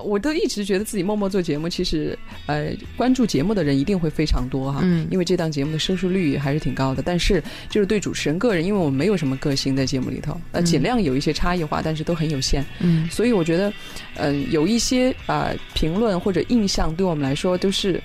[0.05, 4.81] 我都一直觉得自己默默做节目，其实呃，关注节目的人一定会非常多哈。
[4.83, 7.03] 嗯，因为这档节目的收视率还是挺高的。
[7.03, 12.67] 但是就是对主持人个人，因为我们没有什么个性在节目里头，呃，尽量有一些差异化，但是都很有限。
[12.81, 13.73] 嗯，所以我觉得，
[14.17, 18.03] 嗯，有一些啊评论或者印象，对我们来说都是。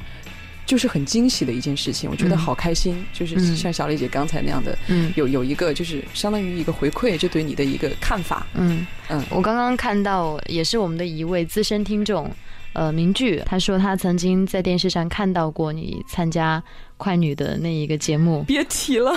[0.72, 3.06] 就是很惊喜的一件事情，我觉得好开心。
[3.12, 4.78] 就是像小丽姐刚才那样的，
[5.16, 8.48] 有有一个就是相当于一个回馈，就对你的一个看法。
[8.54, 12.32] 嗯嗯，我刚刚看到也是我们的一位资深听众，
[12.72, 16.64] 呃，明句，他说他曾经在电视上看到过你参加。
[17.02, 19.12] 快女的那一个节目，别提了，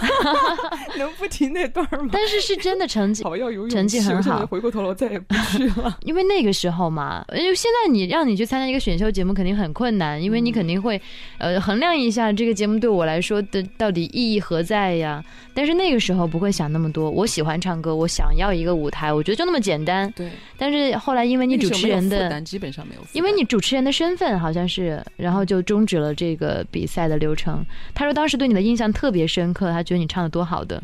[0.96, 2.08] 能不提那段吗？
[2.10, 3.22] 但是是真的成绩，
[3.68, 4.46] 成绩很好。
[4.46, 5.98] 回过头来，我再也不去了。
[6.00, 10.98] 因为那个时候嘛，因为现在你让你去参加一个选秀节目，肯定很困难，因为你肯定会
[11.36, 15.22] 呃衡量一下这个节目对我来说的到底意义何在呀。
[15.52, 20.10] 但是那个时候不会想那么多，我喜欢唱歌，我想要一个舞台，我觉得就那么简单。
[20.16, 20.30] 对。
[20.56, 27.62] 但是后来因为你主持人的基本上没有，因为你主持人的身份好像是，然后就终止了这个比赛的流程。
[27.94, 30.82] 他说当时对你的印象特别深刻，他觉得你唱的多好的。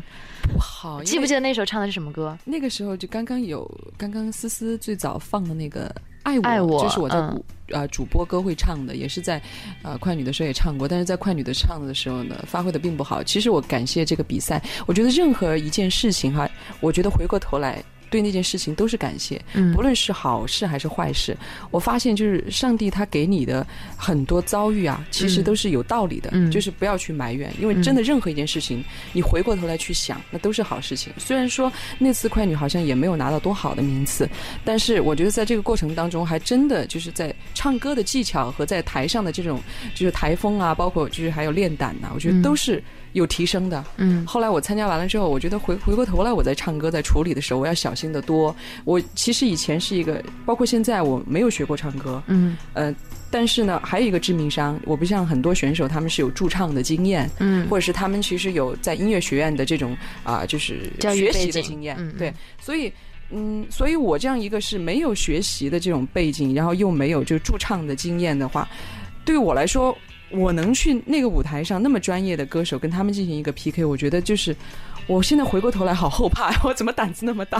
[0.51, 2.37] 不好，记不记得那时候唱的是什么歌？
[2.45, 7.17] 那个时候就刚刚有刚刚思思最早放的那个爱我，爱我，这是我在
[7.69, 9.41] 呃主播歌会唱的，也是在
[9.83, 13.23] 呃快女的时候也唱过，但是在快女的唱的时候呢，发挥的并不好。
[13.23, 16.49] 其实我感谢这个比赛，我觉得任何一件事情哈，
[16.79, 17.83] 我觉得回过头来。
[18.11, 19.41] 对那件事情都是感谢，
[19.73, 21.35] 不论是好事还是坏事，
[21.71, 31.11] 我发现就是上帝他给你的很多遭遇啊，其实都是有道理的，就是不要去埋怨，因为真的任何一件事情，你回过头来去想，那都是好事情。
[31.17, 34.29] 虽然说那次快女好像也没有拿到多好的名次，
[34.65, 39.61] 但是我觉得在这个过程当中，还真的就是在唱歌的技巧和在台上的这种
[39.95, 42.83] 就是台风啊，包括就是还有练胆呐，我觉得都是。
[43.13, 44.25] 有提升的，嗯。
[44.25, 48.55] 后来我参加完了之后，我觉得回回过头来，我在唱歌在处理的时候，我要小心的多。
[48.85, 52.93] 我其实以前是一个，包括现在我没有学过唱歌，嗯，呃，
[53.29, 62.91] 但是呢，还有一个致命伤，我不像很多选手，他们是有驻唱的经验，嗯，或者是他们其实有在音乐学院的这种啊，就是学习的经验，对，所以，
[63.31, 68.67] 嗯，所以我这样一个是没有学习的这种背景，然后又没有就驻唱的经验的话，
[69.25, 69.97] 对于我来说。
[70.33, 74.55] 我能去那个舞台上，那么专业的歌手跟他们进行一个 PK，我觉得就是。
[75.07, 77.59] 我现在回过头来，好后怕， 我怎么胆子那么大？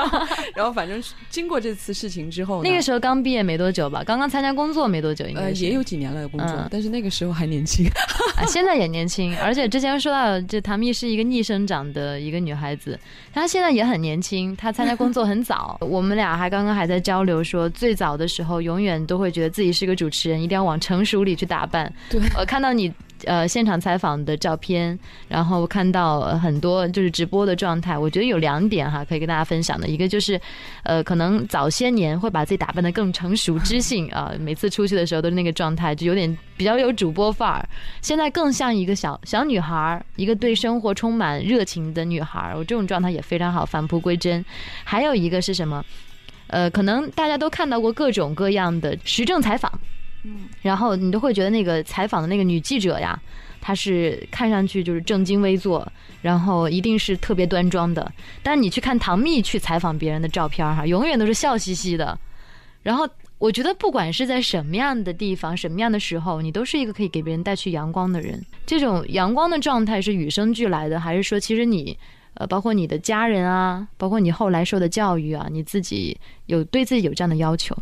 [0.54, 7.86] 然后反正经过这次事情之后，那个时候刚毕业没多久吧，刚刚参加工作没多久，应该也有几年了工作，但是那个时候还年轻，
[8.48, 12.98] 现在也年轻，而且之前说到，这唐蜜是一个逆生长的一个女孩子，
[13.34, 21.92] 她现在也很年轻，她参加工作很早，我们俩还刚刚还在交流说，最早的时候永远都会觉得自己是个主持人，一定要往成熟里去打扮。
[22.08, 22.92] 对，我看到你。
[23.24, 24.98] 呃，现场采访的照片，
[25.28, 29.88] 然后看到很多就是直播的状态，我觉得有两点哈，可以跟大家分享的。
[29.88, 30.40] 一个就是，
[30.82, 37.68] 呃，可能早些年会把自己打扮的更成熟知性啊，每次出去的时候都是那个状态，就有点比较有主播范儿。
[38.02, 42.56] 现在更像一个小小女孩儿，一个对生活充满热情的女孩儿。
[42.56, 44.44] 我这种状态也非常好，返璞归真。
[44.84, 45.84] 还有一个是什么？
[46.48, 49.72] 呃，可能大家都看到过各种各样的时政采访。
[50.62, 53.20] 然后你都会觉得那个采访的那个女记者呀，
[53.60, 55.86] 她是看上去就是正襟危坐，
[56.22, 58.10] 然后一定是特别端庄的。
[58.42, 62.18] 但你去看唐蜜去采访别人的照片哈，永远都是笑嘻嘻的。
[62.82, 63.08] 然后
[63.38, 68.40] 我觉得不管是在什么样的地方、什么样的时候，你都是一个可以给别人带去阳光的人。
[68.64, 71.98] 这种阳光的状态是与生俱来的，还是说其实你
[72.34, 77.76] 呃，包括你的家人啊，包括你后来受的教育啊，你自己有对自己有这样的要求？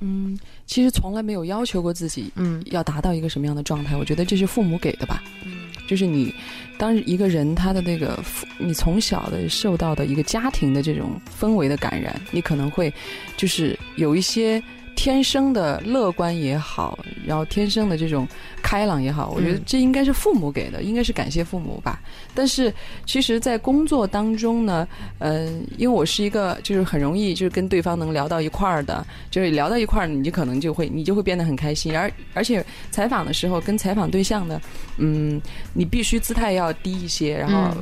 [0.00, 3.96] 嗯，其实从来没有要求过自己，嗯，要达到一个什么样的状态？
[3.96, 6.34] 我觉得这是父母给的吧，嗯，就是你，
[6.78, 8.18] 当一个人他的那个，
[8.58, 12.92] 你从小的受到的一个家庭的这种氛围的感染，你可能会，
[13.36, 14.62] 就是有一些。
[15.00, 18.28] 天生的乐观也好，然后天生的这种
[18.62, 21.98] 开朗也好，我觉得这应该是父母给的，应该是感谢父母吧。
[22.34, 22.70] 但是
[23.06, 24.86] 其实，在工作当中呢，
[25.20, 31.96] 嗯，因为我是一个就是很容易就是跟对方能聊到一块儿的，就是聊到一块儿，你就可能就会你就会变得很开心。
[31.96, 34.60] 而而且采访的时候跟采访对象呢，
[34.98, 35.40] 嗯，
[35.72, 37.38] 你必须姿态要低一些。
[37.38, 37.74] 然后，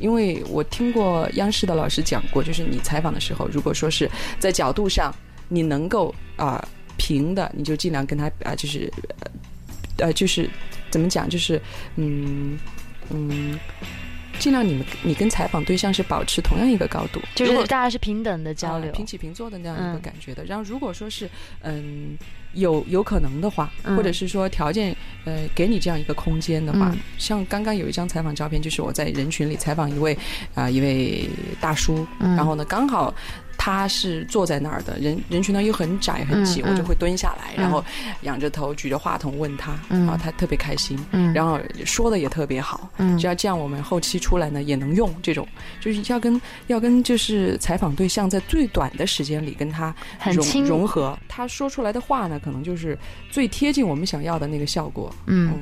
[0.00, 5.14] 因为我听过央视的老师讲过，就是你采访的时候，如果说是在角度上。
[5.52, 8.90] 你能够啊平的，你就尽量跟他啊，就是
[9.98, 10.48] 呃，就是
[10.90, 11.60] 怎么讲，就是
[11.96, 12.58] 嗯
[13.10, 13.58] 嗯，
[14.38, 20.42] 尽量你们你跟采访对象是保持同样一个高度，就是大家是平等的交流，平起平坐的那样一个感觉的。
[20.44, 21.28] 然后如果说是
[21.60, 22.16] 嗯
[22.54, 30.16] 有有可能的话，或者是说条件呃给你这样一个空间的话，像刚刚有一张采访照片，就是我在人群里采访一位
[30.54, 31.28] 啊一位
[31.60, 33.12] 大叔，然后呢刚好。
[33.64, 37.84] 他是坐在那儿的，人人群呢又很窄很挤，我就会蹲下来，然后
[38.22, 40.98] 仰着头举着话筒问他，然后他特别开心，
[41.32, 45.46] 然后说的也特别好，只要这样，我们后期出来呢也能用这种，
[45.80, 49.94] 就是要跟要跟就是采访对象在最短的时间里跟他
[50.32, 52.98] 融融合，他说出来的话呢，可能就是
[53.30, 55.54] 最贴近我们想要的那个效果，嗯。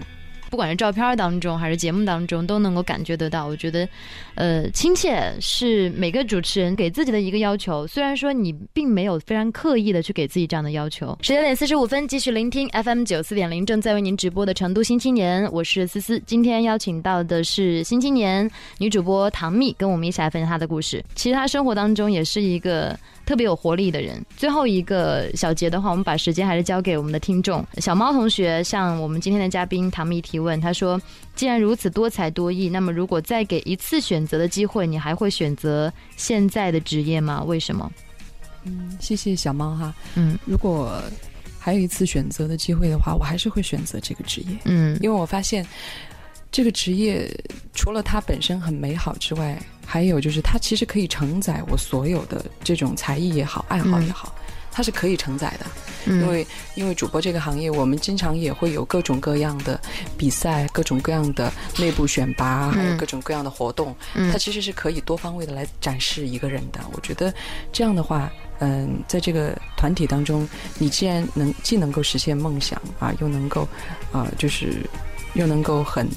[0.50, 3.46] 不管是照片当中还是节目当中，都能够感觉得到。
[3.46, 3.88] 我觉得，
[4.34, 7.86] 呃，亲切是每个主持人给自己的一个要求。
[7.86, 11.16] 虽然说你并没有非常刻意的去给自己这样的要求。
[11.22, 16.20] 十九点四十五分，继续聆听 FM 九四点零，正在为您直播的成都新青年，我是思思。
[16.26, 21.04] 今天邀请到的是新青年女主播唐蜜，跟我们一起来分享她的故事。
[21.14, 22.98] 其实她生活当中也是一个。
[23.30, 24.20] 特别有活力的人。
[24.36, 30.60] 最后一个小节的话，我们把时间还是交给我们的听众小猫同学，向我们今天的嘉宾唐蜜提问。
[30.60, 31.00] 他说
[31.36, 37.40] ：“既然如此多才多艺，那么如果再给一次选择的机会，你还会选择现在的职业吗？
[37.44, 37.88] 为什么？”
[38.66, 39.94] 嗯，谢谢小猫哈。
[40.16, 41.00] 嗯，如果
[41.56, 44.58] 还有一次选择的机会的话，我还是会选择这个职业。
[44.64, 45.64] 嗯，因为我发现
[46.50, 47.32] 这个职业
[47.74, 49.56] 除了它本身很美好之外。
[49.92, 54.32] 还有就是，它其实可以承载我所有的这种才艺也好，爱好也好，
[54.70, 55.66] 它是可以承载的。
[56.06, 59.80] 因为因为主播这个行业，我们经常也会有各种各样的
[60.16, 63.92] 比赛，各种各样的内部选拔，还有各种各样的活动。
[64.30, 66.78] 它其实是可以多方位的来展示一个人的。
[66.92, 67.34] 我觉得
[67.72, 68.30] 这样的话，
[68.60, 73.66] 嗯，在这个团体当中，你既然能既能够实现梦想啊，又能够
[74.12, 74.88] 啊，就是
[75.34, 76.08] 又能够很。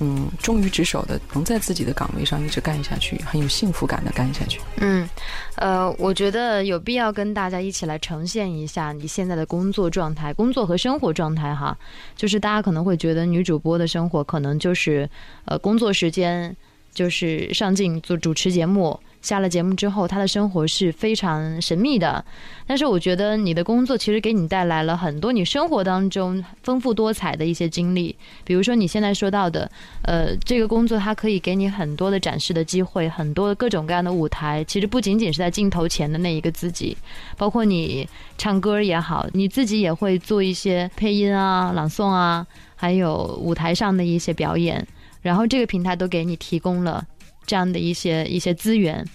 [0.00, 4.60] 嗯，忠于职守的，能在自己的岗位上一直干下去，很有幸福感的干下去。
[4.76, 5.08] 嗯，
[5.56, 11.76] 呃，我觉得有必要跟大家一起来呈现一下你现在的工作状态、工作和生活状态哈。
[12.14, 15.08] 就是大家可能会觉得女主播的生活可能就是，
[15.46, 16.54] 呃，工作时间
[16.92, 18.98] 就是上镜做主持节目。
[19.26, 22.24] 下了节目之后，他的生活是非常神秘的。
[22.66, 28.14] 但是我觉得你的工作其实给你带来了很多你生活当中丰富多彩的一些经历。
[28.44, 29.70] 比如说你现在说到的，
[30.02, 34.64] 呃，这个工作它可以给你很多的展示的机会，很多各种各样的舞台。
[34.64, 36.96] 其实不仅仅是在镜头前的那一个自己，
[37.36, 38.08] 包括你
[38.38, 42.46] 唱歌也好，你自己也会做一些配音啊、朗诵啊，
[42.76, 44.86] 还有舞台上的一些表演。
[45.22, 47.04] 然后这个平台都给你提供了
[47.46, 49.06] 这样的一些一些资源。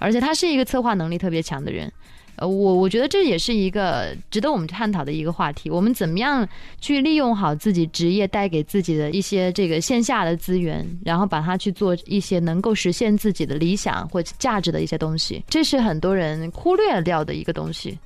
[0.00, 1.92] 而且他是一个策划能力特别强的人，
[2.36, 5.68] 呃，我我觉得这也是一个值得我们探讨的一个话题。
[5.68, 6.48] 我们怎么样
[6.80, 17.98] 去利用好自己职业带给自己的一些这个线下的资源，然后把它去做一些能够实现自己的理想或价值的一些东西，这是很多人忽略掉的一个东西。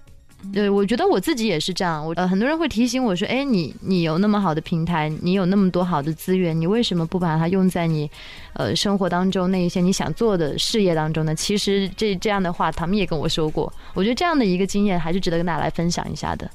[0.51, 2.05] 对，我觉得我自己也是这样。
[2.05, 8.11] 我呃，很多人会提醒我说：“哎，你你有那么好的平台，你有那么多好的资源，你为什么不把它用在你，
[8.55, 13.73] 呃，生活当中那一些你想做的事业当中呢？”其实这这样的话，他们也跟我说过。
[13.95, 16.51] 我觉得这样的一个经验还是值得跟大家来分享一下的。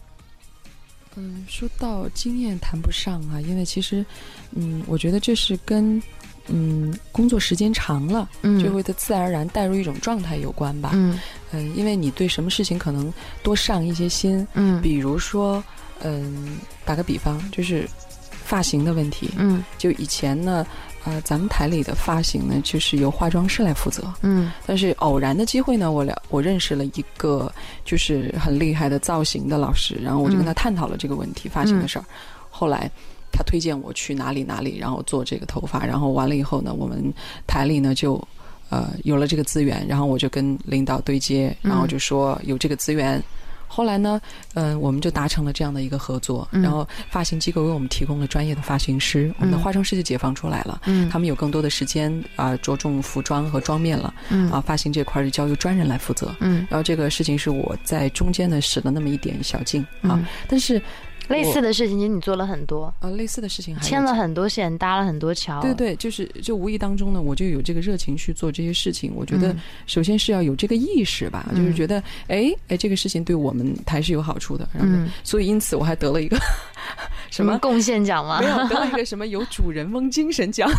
[1.15, 4.05] 嗯，说到经验谈不上啊，因为其实，
[4.51, 6.01] 嗯，我觉得这是跟。
[6.47, 8.27] 嗯，工作时间长了，
[8.63, 10.91] 就会的自然而然带入一种状态有关吧。
[10.93, 11.19] 嗯，
[11.51, 14.47] 嗯，因为你对什么事情可能多上一些心。
[14.53, 15.63] 嗯，比如说，
[16.01, 17.87] 嗯，打个比方，就是
[18.45, 19.29] 发型的问题。
[19.37, 20.65] 嗯，就以前呢，
[21.03, 24.13] 呃，咱们台里的发型呢，就是由化妆师来负责。
[24.21, 27.51] 嗯，但是偶然的机会呢，我了我认识了一个
[27.83, 32.05] 就是很厉害的造型的老师，然后我就跟他探讨了这个问题，发型的事儿。
[32.49, 32.89] 后来。
[33.31, 37.13] 他推荐我去哪里哪里，然后做这个头发，然后完了以后呢，我们
[37.45, 38.21] 台里呢就
[38.69, 43.21] 呃有了这个资源，然后我就跟领导对接，然后就说有这个资源。
[43.69, 44.19] 后来呢，
[44.53, 60.17] 嗯，我们就达成了这样的一个合作，然后发型机构为我们提供了专业的发型师，我们的化妆师就解放出来了，嗯，他们有更多的时间啊着重服装和妆面了，嗯，啊发型这块就交由专人来负责，嗯，然后这个事情是我在中间呢使了那么一点小劲啊，
[60.47, 60.81] 但是。
[61.27, 62.93] 类似的事情，其实你做了很多。
[63.01, 65.61] 呃，类似的事情，牵了很多线，搭了很多桥。
[65.61, 69.13] 对对，就是就无意当中呢，我就有这个热情去做这些事情。
[69.15, 69.55] 我觉得，
[69.85, 74.67] 首先是要有这个意识吧，就是觉得，哎哎，这个事情对我们还是有好处的。
[74.73, 76.37] 嗯，所以因此我还得了一个。
[77.29, 78.39] 什么贡献奖吗？
[78.39, 80.69] 没有得了一个 什么有主人翁精神奖，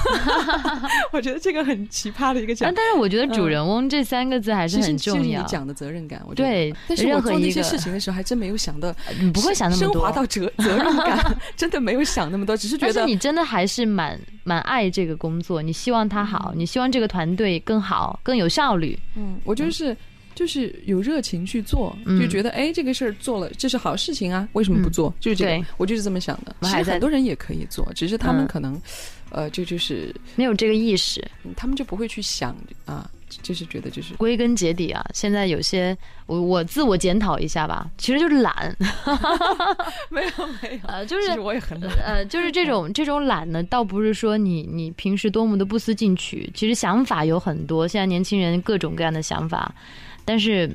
[1.13, 2.73] 我觉得这个很奇葩的一个奖。
[2.75, 5.41] 但是我觉得主人翁这三个字还是很重要。
[5.41, 6.75] 你讲的责任感，我觉得对。
[6.89, 18.99] 但是我做那些事情的时候，还真没有想到，你不会想那么多，升华到责 责任感，真的没有想那么多，只是觉得你真的还是蛮蛮爱这个工作，你希望它好，你希望这个团队更好，更有效率。
[19.17, 19.97] 嗯，我就是。
[20.39, 25.13] 就是有热情去做，就觉得哎，这个事儿做了，这是好事情啊，为什么不做？
[25.19, 26.55] 就是这个，我就是这么想的。
[26.63, 28.81] 其实很多人也可以做，只是他们可能，
[29.31, 31.21] 呃，就就是没有这个意识，
[31.57, 33.11] 他们就不会去想啊，
[33.43, 35.05] 就是觉得就是归根结底啊。
[35.13, 38.77] 现在有些我我自我检讨一下吧，其实就是懒。
[40.09, 41.93] 没有没有，呃，就是我也很懒。
[41.97, 47.89] 呃，就是这种 这种懒呢，倒不是说你你平时多么的不思进取，其实想法有很多。
[47.89, 49.75] 现在年轻人各种各样的想法。
[50.29, 50.71] 但是，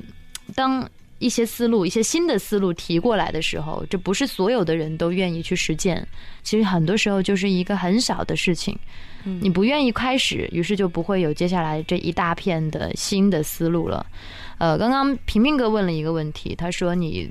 [0.52, 0.84] 当
[1.20, 6.04] 一些思路、一些新的思路提过来的时候，这不是所有的人都愿意去实践。
[6.42, 8.76] 其实很多时候就是一个很小的事情，
[9.22, 14.04] 你不愿意开始，于是就不会有接下来这一大片的新的思路了。
[14.58, 17.30] 呃，刚刚平平哥问了一个问题，他说你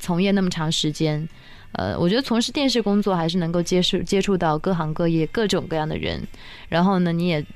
[0.00, 1.26] 从业那么长时间，
[1.74, 6.20] 呃，我觉得从事电视工作还是能够接触接触到各行各业各种各样的人，
[6.68, 7.46] 然后呢，你也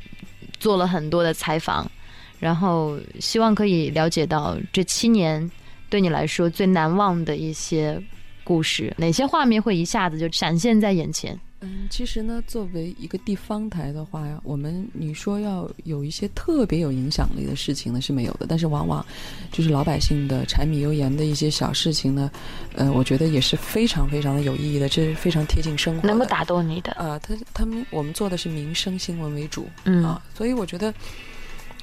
[0.60, 1.90] 做了很多的采访。
[2.38, 5.50] 然后希望可以了解到这七年
[5.88, 8.00] 对你来说最难忘的一些
[8.44, 11.38] 故事，哪些画面会一下子就闪现在眼前？
[11.60, 19.04] 嗯，其实呢，作为一个地方台的话呀，我们你说要有一些特别有影响力的事情呢是没有的，但是往往
[19.50, 22.30] 就是老百姓的柴米油盐的一些小事情呢，
[22.74, 26.92] 呃，我觉得也是非常非常的有意义的，这是非常贴近生活，能够打动你的。
[26.92, 30.92] 呃，他他们我们做的是民生新闻为主，嗯啊，所以我觉得。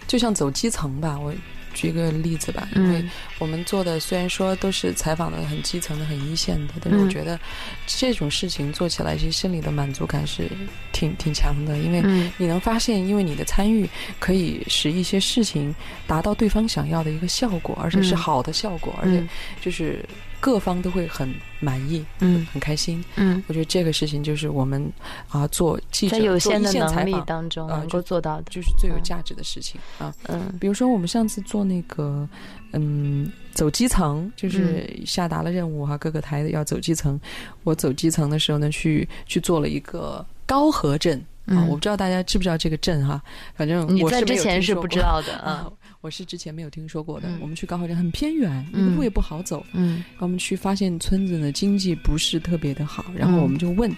[0.07, 1.33] 就像走基层吧，我
[1.73, 3.03] 举个例子吧，因为
[3.39, 7.39] 我们做的虽然说都是采访的很基层的、很一线的，但是我觉得
[7.87, 10.47] 这种事情做起来，其实心里的满足感是
[10.91, 13.89] 挺挺强的，因为你能发现，因为你的参与
[14.19, 15.73] 可以使一些事情
[16.05, 19.23] 达到对方想要的一个效果，而且是好的效果，而且
[19.59, 20.05] 就是。
[20.43, 24.91] 各方都会很满意，嗯，很开心，嗯，我觉得这个事情就是我们
[25.29, 30.13] 啊做记者有限的能力当中能够做到的，就是最有价值的事情啊。
[30.27, 32.27] 嗯，比如说我们上次做那个，
[32.73, 37.17] 嗯，走基层，就是下达了任务哈，各个台要走基层。
[37.63, 43.23] 我走基层的时候呢，去去做了一个高河镇啊，我不知道大家知不知道这个镇哈，
[43.55, 45.71] 反正你在之前是不知道的啊。
[46.03, 47.29] 我是之前没有听说过的。
[47.39, 49.65] 我们去高好镇很偏远，那个路也不好走。
[49.71, 53.89] 嗯，然后我们去发现村子呢经济不是特别的好，然后我们就问。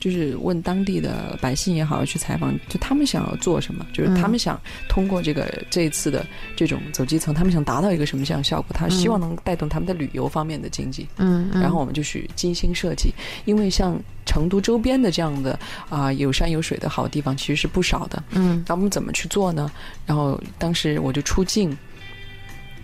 [0.00, 6.26] 就是问当地的百姓也好，去采访，就他们想要做什么，就是他们想通过这个这一次的
[6.56, 8.68] 这种走基层，他们想达到一个什么样的效果？
[8.72, 11.06] 他希望能带动他们的旅游方面的经济。
[11.18, 13.12] 嗯，然后我们就去精心设计，
[13.44, 15.58] 因为像成都周边的这样的
[15.90, 18.22] 啊有山有水的好地方其实是不少的。
[18.30, 19.70] 嗯，那我们怎么去做呢？
[20.06, 21.76] 然后当时我就出镜。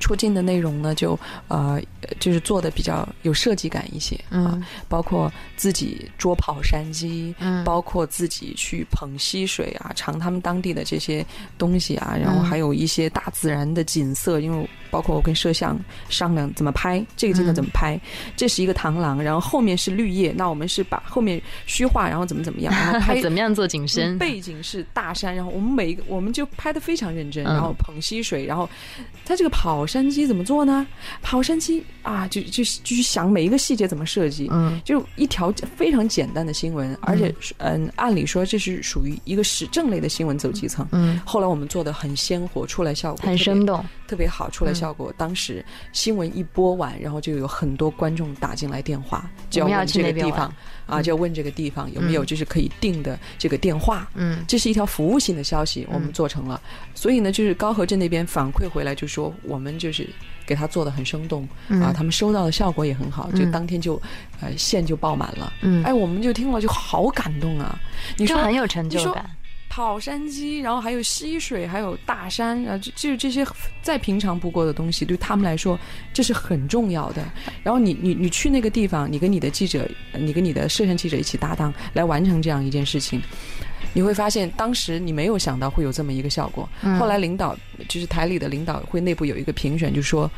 [0.00, 1.18] 出镜的内容呢，就
[1.48, 1.80] 呃，
[2.18, 11.24] 就是做的比较有设计感一些啊，包括自己捉跑山鸡，嗯，包括自己去捧溪水啊，尝他们当地的这些
[11.58, 14.68] 东西啊，然后还有一些大自然的景色，因为。
[14.88, 15.78] 包括我跟摄像
[16.08, 18.00] 商量怎么拍这个镜头怎么拍，
[18.36, 28.66] 这是一个螳螂，然后后面是绿叶，那我们是把后面虚化，然后怎么怎么样，然后 拍怎么样做景深，背景是大山，然后我们每一个我们就拍的非常认真，然后捧溪水，然后
[29.24, 30.86] 它这个跑山鸡怎么做呢？
[31.20, 44.76] 跑山鸡啊，就就就去想每一个细节怎么设计，嗯，就一条非常简单的新闻，而且嗯，按理说这是属于一个时政类的新闻走基层，嗯，后来我们做的很鲜活，出来效果很生动，特别好，出来。
[44.76, 45.64] 效果，当时
[45.94, 50.54] 新闻一播完，然后就有很多观众打进来电话，就要问这个地方
[50.86, 54.08] 啊，就问这个地方有没有就是可以定的这个电话。
[54.14, 56.60] 嗯，这是一条服务性的消息，我们做成了。
[56.94, 60.08] 所以呢，就是高河镇那边反馈回来就说，我们就是
[60.46, 64.00] 给他做的很生动啊，他们收到的效果也很好，就当天就
[64.40, 65.52] 呃线就爆满了。
[65.62, 67.78] 嗯，哎，我们就听了就好感动啊！
[68.16, 69.28] 你说很有成就感。
[69.68, 73.46] 跑山鸡，然后还有溪水，还有大山啊，就就这些
[73.82, 75.78] 再平常不过的东西，对他们来说
[76.12, 77.22] 这是很重要的。
[77.62, 83.20] 然后你你你去那个地方，你跟你的记者，你跟你的摄像记者一起搭档来完成这样一件事情，
[83.92, 86.68] 你会发现当时你没有想到会有这么一个效果。
[86.98, 87.56] 后来领导
[87.88, 90.30] 就是台里的领导会内部有一个评选，就说。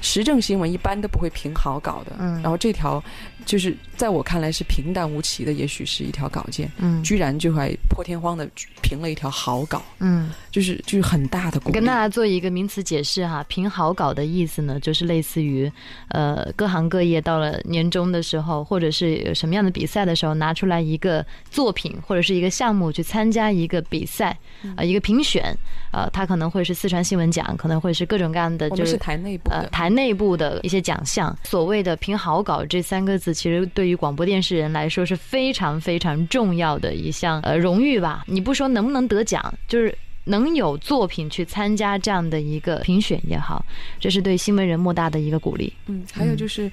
[0.00, 3.02] 时政新闻一般都不会评好稿的，嗯，然后这条
[3.44, 8.46] 就是在我看来是平淡无奇的，也许是一条稿件，嗯，居然就还破天荒的
[8.82, 11.72] 评了一条好稿，嗯，就是就是很大的鼓励。
[11.72, 15.70] 跟大家做一个名词解释哈，评好稿的意思呢，就是类似于
[16.08, 24.36] 呃各行各业到了年终的时候，或者是有什么样的比赛的时候，拿出来一个作品或者是一个项目去参加一个比赛
[24.76, 25.56] 啊，一个评选
[25.90, 29.94] 啊，它可能会是四川新闻奖，可能会是各种各样的，就是台内部呃台。
[29.94, 38.24] 内部的一些奖项，所谓的评好稿这三个字，其实对于广播电视人来说是非常非常重要的一项呃荣誉吧。
[38.26, 39.92] 你不说能不能得奖，就是
[40.24, 43.62] 能有作品去参加这样的一个评选也好，
[43.98, 45.72] 这是对新闻人莫大的一个鼓励。
[45.86, 46.70] 嗯，还有就是。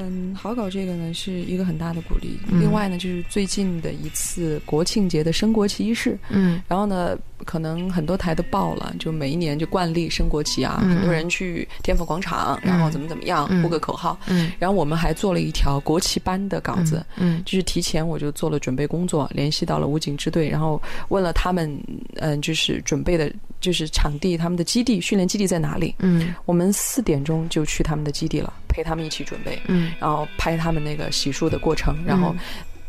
[0.00, 2.38] 嗯，好搞这个呢是一个很大的鼓励。
[2.48, 6.18] 另外呢，就是最近的一次国庆节的升国旗仪式。
[6.30, 14.18] 嗯，然后呢，可能很多台都报了，就每一年就惯例升国旗啊，很多人去天府广场，然后怎么怎么样，呼个口号。
[14.26, 17.04] 嗯，然后我们还做了一条国旗班的稿子。
[17.16, 21.78] 嗯，就是提前我就做了准备工作，联系到了武警支队，然后问了他们，
[22.16, 23.30] 嗯，就是准备的，
[23.60, 25.94] 就是场地，他们的基地训练基地在哪里？
[25.98, 32.34] 嗯，我们四点钟就去他们的基地了，陪他们一起准备，嗯，然后拍他们那个洗漱的过程，然后。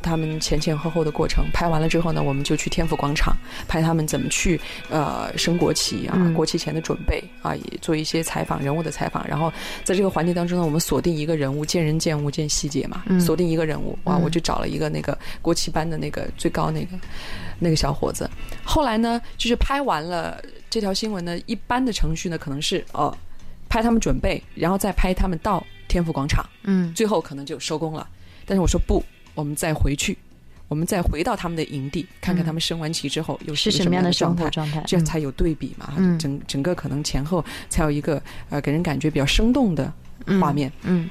[0.03, 4.59] 他们前前后后的过程拍完了之后呢，我们就去天府广场拍他们怎么去
[4.89, 9.24] 呃升国旗啊，国旗前的准备啊，也做一些采访人物的采访。
[9.28, 9.53] 然后
[9.84, 16.97] 在这个环节当中呢，我们锁定一个人物，见人见物见细节嘛，锁定一个人物哇，我就找了一个那个国旗班的那个最高那个
[17.59, 18.28] 那个小伙子。
[18.63, 23.15] 后来呢，就是拍完了这条新闻呢，一般的程序呢可能是哦
[23.69, 28.09] 拍他们准备，然后再拍他们到天府广场，嗯，最后可能就收工了。
[28.45, 29.03] 但是我说不。
[29.34, 30.17] 我们再回去，
[30.67, 34.49] 我们再回到他们的营地，看看他们升完旗之后又是什么样的状态，
[34.86, 35.93] 这样才有对比嘛？
[36.19, 39.91] 整整个可能前后才有一个呃给人感觉比较生动的
[40.41, 40.69] 画面。
[40.84, 41.09] 嗯，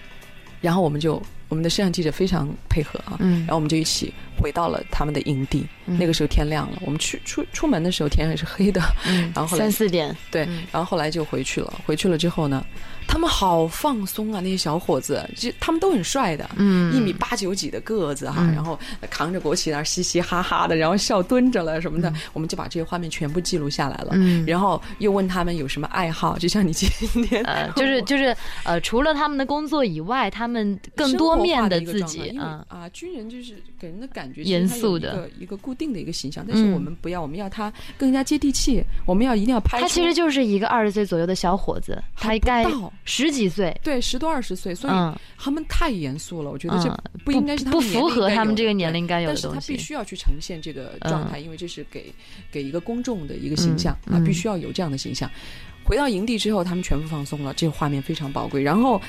[0.60, 5.66] 然后我们就我们的摄像记者非常配合啊，然后我们就一起回到了他们的营地。
[5.84, 8.80] 那个时候天亮了，我们去出出门的时候天还是黑的。
[9.34, 11.80] 然后后三四点，对，然后后来就回去了。
[11.84, 12.64] 回去了之后呢？
[13.10, 18.78] 他们好放松啊，那些小伙子，就他们都很帅的，嗯，一米八九几的个子哈，然后
[19.10, 26.88] 扛着国旗那嘻嘻哈哈的，然后笑蹲着了什么的，我们就把这些画面全部记录下来了，嗯，然后又问他们有什么爱好，就像你今
[27.24, 35.28] 天，呃， 就是就是呃，除了他们的工作以外，他们更多面的自己啊啊，军人就是给人的感觉严肃的。
[35.38, 42.64] 一个固定的一个形象，但是我们不要，我们要他更加接地气，我们要一定要拍，他其实就是一个二十岁左右的小伙子，他该。
[43.04, 44.92] 十几岁，对，十多二十岁，所以
[45.36, 46.50] 他们太严肃了。
[46.50, 49.48] 我觉得这不应该是他不符合他们这个年龄该有的东西。
[49.54, 52.12] 但是他必须要去呈现这个状态，因为这是给
[52.52, 55.28] 给一个公众的一个形象啊，必须要有这样的形象。
[55.82, 58.62] 回到营地之后，他们全部放松了，这个画面非常宝贵。
[58.62, 59.00] 然后，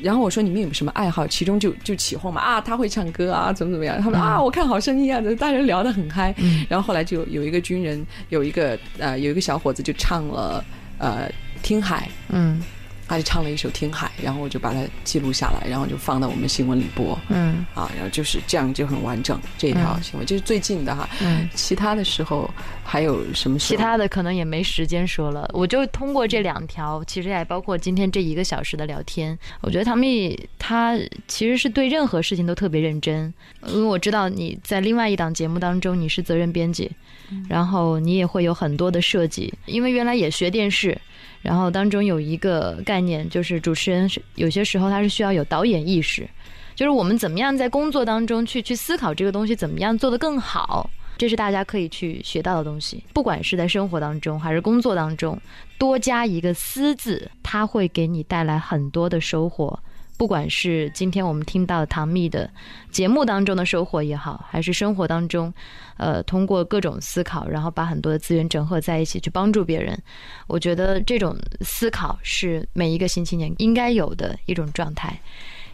[0.00, 1.26] 然后我说你们有什么爱好？
[1.26, 4.00] 其中就就起哄嘛啊，他会唱歌啊，怎么怎么样？
[4.00, 6.34] 他们啊，我看好声音啊，大家聊得很嗨。
[6.68, 10.64] 然后后来就有一个军人，有一个呃，有一个小伙子就唱了
[10.98, 11.28] 呃
[11.62, 12.08] 《听海》。
[12.30, 12.60] 嗯。
[13.06, 17.18] 他就唱了一首《听海》，然后我就把它记录下来，然后就放到我们新闻里播。
[17.28, 21.08] 嗯，啊，然后就是这样就很完整这条新闻，就是最近的哈。
[21.20, 22.50] 嗯，其他的时候
[22.82, 23.58] 还有什么？
[23.58, 25.48] 其他的可能也没时间说了。
[25.52, 29.38] 我就通过这两条，其实也包括今天这一个小时的聊天。
[29.60, 30.98] 我觉得唐蜜他
[31.28, 33.32] 其实是对任何事情都特别认真，
[33.66, 36.90] 因为我知道你在另外一档节目当中你是责任编辑，
[37.48, 40.98] 然后你也会有很多的设计，因为原来也学电视。
[41.44, 46.26] 然后当中有一个概念，就是主持人是有些时候他是需要有导演意识，
[46.74, 50.88] 就是我们怎么样在工作当中去去思考这个东西怎么样做得更好，
[51.18, 53.04] 这是大家可以去学到的东西。
[53.12, 55.38] 不管是在生活当中还是工作当中，
[55.76, 59.78] 多加一个“思”字，它会给你带来很多的收获。
[60.16, 62.48] 不管是今天我们听到唐蜜的
[62.90, 65.52] 节目当中的收获也好，还是生活当中，
[65.96, 70.00] 呃，通过各种思考，然后把很多的资源整合在一起去帮助别人，
[70.46, 75.20] 我觉得这种思考是每一个新青年应该有的一种状态。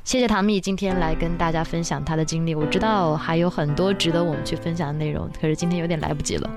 [0.03, 6.51] 谢谢唐蜜今天来跟大家分享她的经历，我知道还有很多值得我们去分享的内容，可是今天有点来不及了，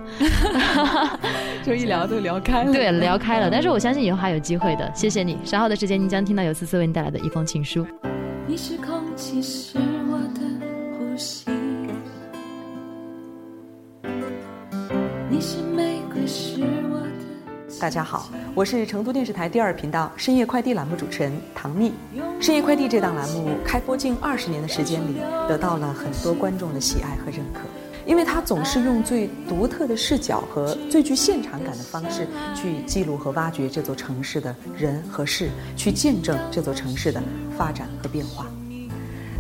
[1.64, 3.50] 就一聊就聊开了，对，聊开了。
[3.52, 4.92] 但是我相信以后还有机会的。
[4.96, 7.86] 谢谢你，稍后的时间你将听到有思思为你带来的一封情书。
[8.48, 9.78] 你是空气，是
[10.10, 10.42] 我的
[10.98, 11.46] 呼吸，
[15.30, 16.60] 你是玫瑰，是
[16.92, 17.13] 我的。
[17.80, 21.94] 大家好，我是成都电视台第二频道深夜快递栏目主持人唐蜜。
[22.40, 27.62] 深夜快递这档栏目开播近二十年的时间里，得到了很多观众的喜爱和认可，
[28.06, 37.22] 因为它总是用最独特的视角和最具现场感的方式去记录和挖掘这座城市的人和事，去见证这座城市的
[37.58, 38.46] 发展和变化。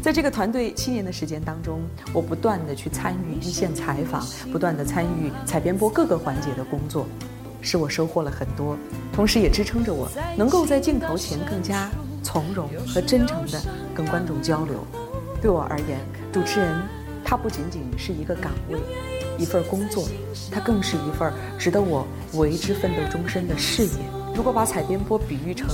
[0.01, 1.79] 在这个团队七年的时间当中，
[2.13, 7.07] 我不断的去参与一线采访，不断的参与采编播各个环节的工作。
[7.63, 8.77] 使我收获了很多，
[9.11, 10.07] 同时也支撑着我
[10.37, 11.89] 能够在镜头前更加
[12.21, 13.59] 从容和真诚地
[13.95, 14.85] 跟观众交流。
[15.41, 15.97] 对我而言，
[16.31, 16.79] 主持人
[17.23, 18.77] 他不仅仅是一个岗位，
[19.37, 20.07] 一份工作，
[20.51, 23.91] 它更是一份值得我为之奋斗终身的事业。
[24.35, 25.69] 如果把采编播比喻成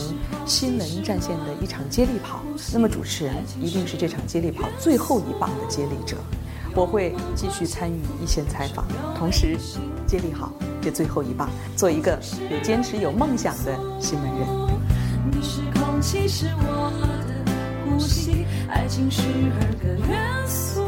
[0.46, 2.42] 新闻战线的一场接力跑，
[2.74, 6.18] 那么主持人一定是这场接力跑最后一棒的接力者。
[6.80, 9.58] 我会继续参与一线采访，同时
[10.08, 12.18] 接力好这最后一棒，做一个
[12.50, 14.48] 有坚持、有梦想的新闻人。
[15.30, 16.90] 你是空气，是我
[17.28, 17.52] 的
[17.84, 19.24] 呼吸，爱情是
[19.60, 20.82] 二个元素，